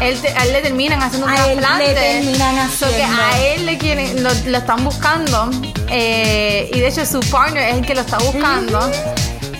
él, 0.00 0.20
te- 0.20 0.28
a 0.28 0.44
él 0.44 0.52
le 0.52 0.60
terminan 0.62 1.02
haciendo 1.02 1.26
un 1.26 1.32
A 1.32 1.46
él 1.48 1.56
le 1.56 1.62
trasplante. 1.62 1.94
terminan 1.94 2.70
So 2.70 2.86
que 2.88 3.02
haciendo. 3.04 3.22
a 3.22 3.38
él 3.38 3.66
le 3.66 3.78
quieren, 3.78 4.22
lo, 4.22 4.30
lo 4.46 4.58
están 4.58 4.84
buscando, 4.84 5.50
eh, 5.88 6.70
y 6.72 6.80
de 6.80 6.88
hecho 6.88 7.04
su 7.06 7.20
partner 7.30 7.68
es 7.70 7.74
el 7.76 7.86
que 7.86 7.94
lo 7.94 8.00
está 8.02 8.18
buscando. 8.18 8.90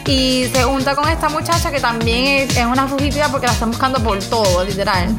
Y 0.07 0.49
se 0.55 0.63
junta 0.63 0.95
con 0.97 1.07
esta 1.09 1.29
muchacha 1.29 1.71
que 1.71 1.81
también 1.81 2.25
es, 2.49 2.57
es 2.57 2.65
una 2.65 2.89
fugitiva 2.89 3.29
porque 3.29 3.47
la 3.47 3.53
están 3.53 3.71
buscando 3.71 4.03
por 4.03 4.19
todo, 4.21 4.65
literal. 4.65 5.15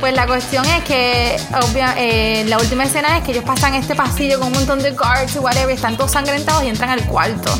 Pues 0.00 0.14
la 0.14 0.26
cuestión 0.26 0.64
es 0.64 0.82
que 0.84 1.36
obvia- 1.62 1.94
eh, 1.98 2.44
la 2.48 2.56
última 2.58 2.84
escena 2.84 3.18
es 3.18 3.24
que 3.24 3.32
ellos 3.32 3.44
pasan 3.44 3.74
este 3.74 3.94
pasillo 3.94 4.38
con 4.38 4.48
un 4.48 4.54
montón 4.54 4.82
de 4.82 4.92
guards 4.92 5.36
y 5.36 5.38
whatever, 5.38 5.70
están 5.74 5.96
todos 5.98 6.12
sangrentados 6.12 6.64
y 6.64 6.68
entran 6.68 6.88
al 6.90 7.04
cuarto. 7.04 7.52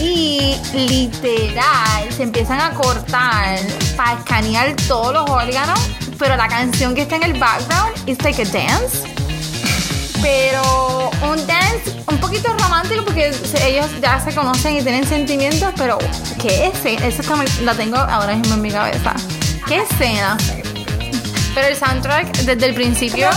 Y 0.00 0.56
literal, 0.74 2.12
se 2.16 2.22
empiezan 2.22 2.60
a 2.60 2.70
cortar 2.70 3.58
para 3.96 4.18
escanear 4.18 4.74
todos 4.86 5.12
los 5.12 5.28
órganos, 5.28 5.80
pero 6.18 6.36
la 6.36 6.46
canción 6.46 6.94
que 6.94 7.02
está 7.02 7.16
en 7.16 7.24
el 7.24 7.38
background 7.38 7.94
es 8.06 8.22
like 8.22 8.42
a 8.42 8.44
dance. 8.44 9.02
Pero 10.22 11.10
un 11.22 11.46
dance 11.46 11.96
un 12.06 12.18
poquito 12.18 12.52
romántico 12.58 13.04
porque 13.04 13.32
ellos 13.64 13.86
ya 14.00 14.20
se 14.20 14.34
conocen 14.34 14.76
y 14.76 14.82
tienen 14.82 15.06
sentimientos, 15.06 15.72
pero 15.76 15.98
¿qué 16.40 16.68
escena? 16.68 17.06
Eso 17.06 17.22
la 17.62 17.74
tengo 17.74 17.96
ahora 17.96 18.34
mismo 18.34 18.54
en 18.54 18.62
mi 18.62 18.70
cabeza. 18.70 19.14
¿Qué 19.66 19.82
escena? 19.82 20.36
Pero 21.54 21.66
el 21.66 21.76
soundtrack 21.76 22.36
desde 22.38 22.66
el 22.66 22.74
principio. 22.74 23.28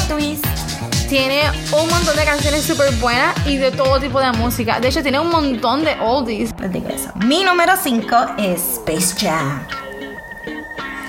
Tiene 1.11 1.41
un 1.73 1.89
montón 1.89 2.15
de 2.15 2.23
canciones 2.23 2.63
súper 2.63 2.89
buenas 2.95 3.35
y 3.45 3.57
de 3.57 3.71
todo 3.71 3.99
tipo 3.99 4.17
de 4.21 4.31
música. 4.31 4.79
De 4.79 4.87
hecho, 4.87 5.03
tiene 5.03 5.19
un 5.19 5.29
montón 5.29 5.83
de 5.83 5.97
oldies. 5.99 6.51
Les 6.57 6.71
digo 6.71 6.87
eso. 6.87 7.11
Mi 7.25 7.43
número 7.43 7.73
5 7.75 8.17
es 8.37 8.79
Space 8.87 9.15
Jam. 9.19 9.61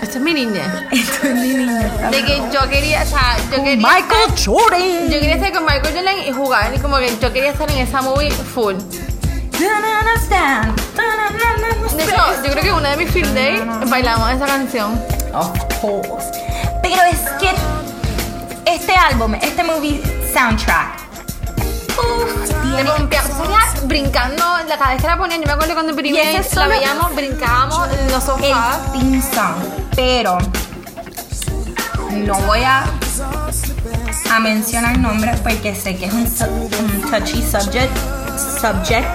Esta 0.03 0.19
es 0.19 0.21
mi 0.21 0.35
niña. 0.35 0.89
Esto 0.91 1.29
es 1.29 1.35
mi 1.35 1.55
niña. 1.55 2.11
De 2.11 2.25
que 2.25 2.43
yo 2.53 2.69
quería, 2.69 3.05
o 3.05 3.07
sea, 3.07 3.37
yo 3.57 3.63
quería. 3.63 3.77
Michael 3.77 4.31
estar- 4.35 4.45
Jordan. 4.45 5.09
Yo 5.09 5.21
quería 5.21 5.37
estar 5.37 5.53
con 5.53 5.65
Michael 5.67 5.95
Jordan 5.95 6.17
y 6.27 6.33
jugar. 6.33 6.75
Y 6.75 6.81
como 6.81 6.97
que 6.97 7.17
yo 7.21 7.33
quería 7.33 7.53
estar 7.53 7.71
en 7.71 7.79
esa 7.79 8.03
movie 8.03 8.33
full. 8.33 8.75
De 8.75 9.69
hecho, 12.03 12.43
yo 12.45 12.51
creo 12.51 12.65
que 12.65 12.73
una 12.73 12.91
de 12.91 12.97
mis 12.97 13.09
field 13.13 13.33
day 13.35 13.63
bailamos 13.87 14.33
esa 14.33 14.47
canción. 14.47 15.01
Of 15.33 15.53
course. 15.81 16.27
Pero 16.83 16.97
es 17.09 17.21
que 17.39 17.51
este 18.67 18.95
álbum, 18.95 19.35
este 19.35 19.65
movie 19.65 20.01
soundtrack. 20.33 21.01
Uf, 21.99 23.85
brincando 23.85 24.45
la 24.67 24.79
cada 24.79 24.93
vez 24.93 25.03
que 25.03 25.07
la 25.09 25.19
ponían. 25.19 25.41
Yo 25.41 25.47
me 25.47 25.53
acuerdo 25.53 25.75
cuando 25.75 25.95
primero 25.95 26.39
es 26.39 26.55
la 26.55 26.67
veíamos, 26.69 27.15
brincábamos 27.15 27.89
en 27.93 28.11
los 28.13 28.25
sofás. 28.25 28.79
el 28.95 29.01
theme 29.01 29.23
song. 29.23 29.55
Pero 29.95 30.39
no 32.13 32.35
voy 32.41 32.63
a, 32.63 32.85
a 34.31 34.41
mencionar 34.41 34.99
nombres 34.99 35.39
porque 35.41 35.75
sé 35.75 35.97
que 35.97 36.07
es 36.07 36.13
un, 36.13 36.23
un 36.23 37.11
touchy 37.11 37.43
subject, 37.43 37.91
subject 38.61 39.07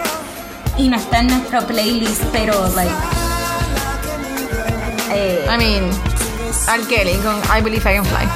y 0.78 0.90
no 0.90 0.98
está 0.98 1.20
en 1.20 1.28
nuestro 1.28 1.66
playlist, 1.66 2.24
pero 2.32 2.54
like. 2.76 2.92
eh, 5.12 5.48
I 5.50 5.58
mean, 5.58 5.90
Al 6.68 6.86
Kelly 6.88 7.16
con 7.18 7.36
I 7.58 7.62
Believe 7.62 7.90
I 7.90 7.96
Can 7.96 8.06
Fly. 8.06 8.28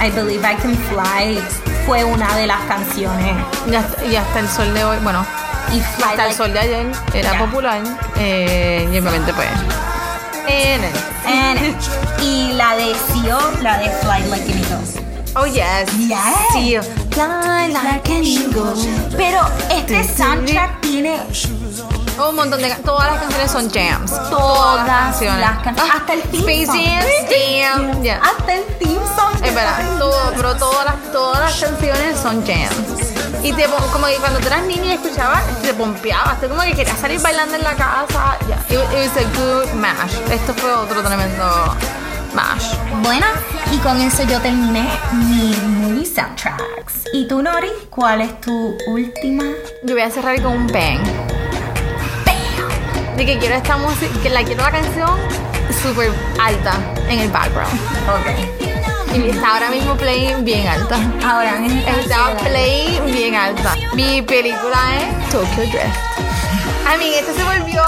I 0.00 0.10
Believe 0.10 0.40
I 0.50 0.56
Can 0.56 0.76
Fly 0.88 1.38
fue 1.86 2.04
una 2.04 2.34
de 2.36 2.46
las 2.46 2.60
canciones. 2.62 3.36
Y 3.70 3.74
hasta, 3.74 4.04
y 4.04 4.16
hasta 4.16 4.38
el 4.40 4.48
sol 4.48 4.72
de 4.74 4.84
hoy, 4.84 4.98
bueno, 5.02 5.24
Y 5.72 5.80
hasta 5.80 6.26
el 6.26 6.34
sol 6.34 6.52
de 6.52 6.58
ayer 6.60 6.86
era 7.14 7.38
popular. 7.38 7.80
Eh, 8.16 8.88
y 8.92 8.98
obviamente, 8.98 9.32
pues. 9.34 9.48
En 10.48 10.82
el- 10.82 10.92
And- 11.26 11.76
y 12.22 12.52
la 12.54 12.74
de 12.74 12.94
Sio, 13.12 13.38
la 13.62 13.78
de 13.78 13.88
Fly 13.90 14.22
Like 14.30 14.52
an 14.52 14.58
Eagle. 14.58 15.00
Oh, 15.36 15.46
yes. 15.46 16.08
Yes. 16.08 16.86
Fly 17.20 17.68
like 17.68 18.08
an 18.08 18.24
eagle. 18.24 18.72
Pero 19.14 19.40
este 19.68 20.04
soundtrack 20.04 20.80
tiene 20.80 21.20
Un 22.18 22.34
montón 22.34 22.62
de. 22.62 22.74
Todas 22.76 23.12
las 23.12 23.20
canciones 23.20 23.50
son 23.50 23.70
jams. 23.70 24.30
todas 24.30 24.86
las 24.86 25.00
canciones. 25.04 25.40
las. 25.40 25.66
Ah, 25.66 25.96
hasta 25.96 26.14
el 26.14 26.22
theme 26.22 26.64
song. 26.64 26.76
Jam, 26.76 27.92
jam. 27.92 28.02
Yeah. 28.02 28.20
Hasta 28.22 28.54
el 28.54 28.64
theme 28.78 29.06
song. 29.14 29.44
Es 29.44 29.54
verdad, 29.54 29.98
todo, 29.98 30.32
pero 30.34 30.56
todas 30.56 30.86
las, 30.86 31.12
todas 31.12 31.40
las 31.40 31.70
canciones 31.70 32.18
son 32.18 32.42
jams. 32.46 33.44
Y 33.44 33.52
te, 33.52 33.66
como 33.92 34.06
que 34.06 34.16
cuando 34.16 34.40
tú 34.40 34.46
eras 34.46 34.62
niña 34.62 34.86
y 34.86 34.92
escuchabas, 34.92 35.42
te 35.60 35.74
pompeabas. 35.74 36.40
Tú 36.40 36.48
como 36.48 36.62
que 36.62 36.72
querías 36.72 36.98
salir 36.98 37.20
bailando 37.20 37.54
en 37.54 37.64
la 37.64 37.74
casa. 37.74 38.38
Yeah. 38.46 38.64
It, 38.70 38.80
it 38.94 39.14
was 39.14 39.16
a 39.18 39.24
good 39.36 39.74
mash. 39.74 40.14
Esto 40.32 40.54
fue 40.54 40.72
otro 40.72 41.02
tremendo 41.02 41.76
mash. 42.34 42.74
Bueno, 43.02 43.26
y 43.72 43.76
con 43.78 44.00
eso 44.00 44.22
yo 44.22 44.40
terminé 44.40 44.88
mi 45.12 45.54
soundtracks. 46.04 47.04
¿Y 47.12 47.26
tú, 47.26 47.42
Nori? 47.42 47.70
¿Cuál 47.90 48.20
es 48.22 48.40
tu 48.40 48.76
última? 48.86 49.44
Yo 49.84 49.94
voy 49.94 50.02
a 50.02 50.10
cerrar 50.10 50.40
con 50.42 50.52
un 50.52 50.66
bang. 50.66 51.00
De 53.16 53.26
que 53.26 53.38
quiero 53.38 53.54
esta 53.54 53.76
música, 53.76 54.12
que 54.22 54.30
la 54.30 54.42
quiero 54.42 54.62
la 54.62 54.70
canción 54.70 55.18
súper 55.82 56.10
alta 56.40 56.72
en 57.08 57.20
el 57.20 57.30
background. 57.30 57.80
Ok. 58.08 59.16
Y 59.16 59.28
está 59.28 59.54
ahora 59.54 59.70
mismo 59.70 59.96
play 59.96 60.34
bien 60.42 60.68
alta. 60.68 60.96
Ahora, 61.24 61.58
esta 61.66 62.00
Está 62.00 62.36
play 62.38 63.00
bien 63.06 63.34
alta. 63.34 63.74
Mi 63.94 64.22
película 64.22 64.78
es 64.96 65.30
Tokyo 65.30 65.62
Drift. 65.62 66.29
I 66.92 66.98
mean, 66.98 67.12
esto 67.14 67.32
se 67.32 67.44
volvió 67.44 67.84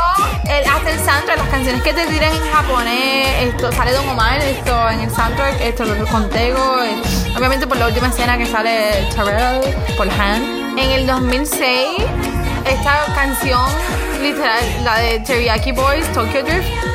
el, 0.48 0.64
hasta 0.64 0.90
el 0.92 0.98
soundtrack, 1.00 1.36
las 1.36 1.48
canciones 1.48 1.82
que 1.82 1.92
te 1.92 2.06
tiran 2.06 2.32
en 2.32 2.52
japonés, 2.52 3.48
esto 3.48 3.72
sale 3.72 3.90
Don 3.90 4.08
Omar, 4.08 4.40
esto 4.40 4.90
en 4.90 5.00
el 5.00 5.10
soundtrack, 5.10 5.60
esto 5.60 5.84
lo 5.84 6.06
contego, 6.06 6.80
eh, 6.84 7.02
obviamente 7.36 7.66
por 7.66 7.78
la 7.78 7.88
última 7.88 8.08
escena 8.08 8.38
que 8.38 8.46
sale 8.46 9.08
Terrell, 9.12 9.60
por 9.96 10.08
Han. 10.08 10.78
En 10.78 10.90
el 10.92 11.04
2006, 11.08 12.00
esta 12.64 13.04
canción, 13.12 13.68
literal, 14.22 14.62
la 14.84 14.98
de 15.00 15.18
Teriyaki 15.18 15.72
Boys, 15.72 16.06
Tokyo 16.12 16.44
Drift, 16.44 16.91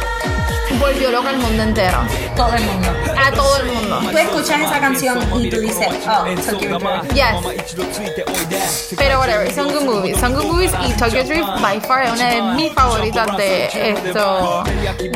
volvió 0.80 1.12
loco 1.12 1.28
al 1.28 1.38
mundo 1.38 1.63
entero, 1.63 2.00
Todo 2.36 2.54
el 2.54 2.63
mundo. 2.63 2.90
a 3.18 3.32
todo 3.32 3.58
el 3.58 3.66
mundo. 3.72 4.00
Tú 4.12 4.18
escuchas 4.18 4.62
esa 4.62 4.80
canción 4.80 5.20
y 5.42 5.50
tú 5.50 5.60
dices, 5.60 5.88
oh, 6.08 6.26
Tokyo 6.50 6.78
Drift. 6.80 7.13
Yes. 7.13 8.96
Pero 8.98 9.20
whatever, 9.20 9.54
son 9.54 9.72
good 9.72 9.84
movies. 9.84 10.18
Son 10.20 10.34
good 10.34 10.46
movies 10.46 10.72
y 10.88 10.94
Tokyo 10.94 11.24
Drift 11.24 11.62
by 11.62 11.80
far 11.82 12.04
es 12.04 12.12
una 12.12 12.30
de 12.30 12.42
mis 12.56 12.74
favoritas 12.74 13.38
de 13.38 13.66
esto, 13.66 14.63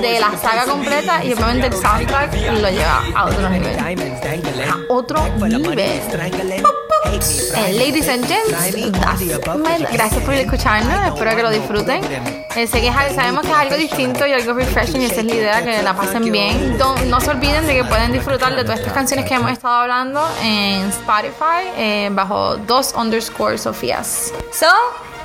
de 0.01 0.19
la 0.19 0.31
saga 0.37 0.65
completa 0.65 1.23
y 1.23 1.33
obviamente 1.33 1.67
el 1.67 1.73
soundtrack 1.73 2.33
lo 2.61 2.69
lleva 2.69 3.03
a 3.15 3.25
otro 3.25 3.49
nivel. 3.49 3.77
A 3.79 4.75
otro 4.89 5.21
nivel. 5.37 5.91
Eh, 7.13 7.73
ladies 7.73 8.07
and 8.07 8.25
gents, 8.25 8.51
that's 8.51 9.91
gracias 9.91 10.23
por 10.23 10.33
escucharnos, 10.33 11.07
espero 11.07 11.35
que 11.35 11.43
lo 11.43 11.49
disfruten. 11.49 12.01
Eh, 12.55 12.67
sé 12.67 12.81
que 12.81 12.91
sabemos 12.91 13.41
que 13.43 13.51
es 13.51 13.57
algo 13.57 13.75
distinto 13.75 14.25
y 14.25 14.33
algo 14.33 14.53
refreshing 14.53 15.01
y 15.01 15.05
esa 15.05 15.21
es 15.21 15.25
la 15.25 15.33
idea, 15.33 15.50
que 15.59 15.81
la 15.81 15.93
pasen 15.93 16.31
bien. 16.31 16.77
No 17.07 17.19
se 17.19 17.31
olviden 17.31 17.67
de 17.67 17.75
que 17.75 17.83
pueden 17.83 18.11
disfrutar 18.11 18.55
de 18.55 18.63
todas 18.63 18.79
estas 18.79 18.93
canciones 18.93 19.25
que 19.25 19.35
hemos 19.35 19.51
estado 19.51 19.75
hablando 19.75 20.25
en 20.43 20.87
Spotify 20.89 21.67
eh, 21.75 22.09
bajo 22.11 22.57
dos 22.57 22.93
underscore 22.95 23.57
Sofías. 23.57 24.33
So, 24.53 24.67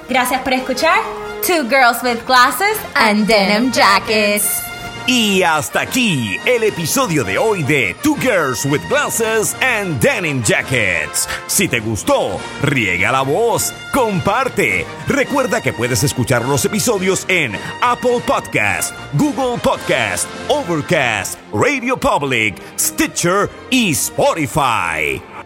gracias 0.09 0.41
por 0.43 0.53
escuchar. 0.53 0.99
Two 1.47 1.69
girls 1.69 2.03
with 2.03 2.25
glasses 2.27 2.79
and 2.95 3.27
denim 3.27 3.73
jackets. 3.73 4.63
Y 5.09 5.45
hasta 5.45 5.83
aquí 5.83 6.37
el 6.45 6.65
episodio 6.65 7.23
de 7.23 7.39
hoy 7.39 7.63
de 7.63 7.95
Two 8.03 8.17
Girls 8.21 8.65
with 8.65 8.81
Glasses 8.89 9.55
and 9.61 10.01
Denim 10.01 10.43
Jackets. 10.43 11.29
Si 11.47 11.69
te 11.69 11.79
gustó, 11.79 12.41
riega 12.63 13.13
la 13.13 13.23
voz, 13.23 13.73
comparte. 13.97 14.85
Recuerda 15.09 15.63
que 15.63 15.73
puedes 15.73 16.05
escuchar 16.05 16.45
los 16.45 16.67
episodios 16.67 17.25
en 17.29 17.53
Apple 17.81 18.21
Podcast, 18.27 18.95
Google 19.15 19.59
Podcast, 19.63 20.29
Overcast, 20.51 21.39
Radio 21.51 21.97
Public, 21.97 22.61
Stitcher 22.79 23.49
y 23.71 23.93
Spotify. 23.93 25.46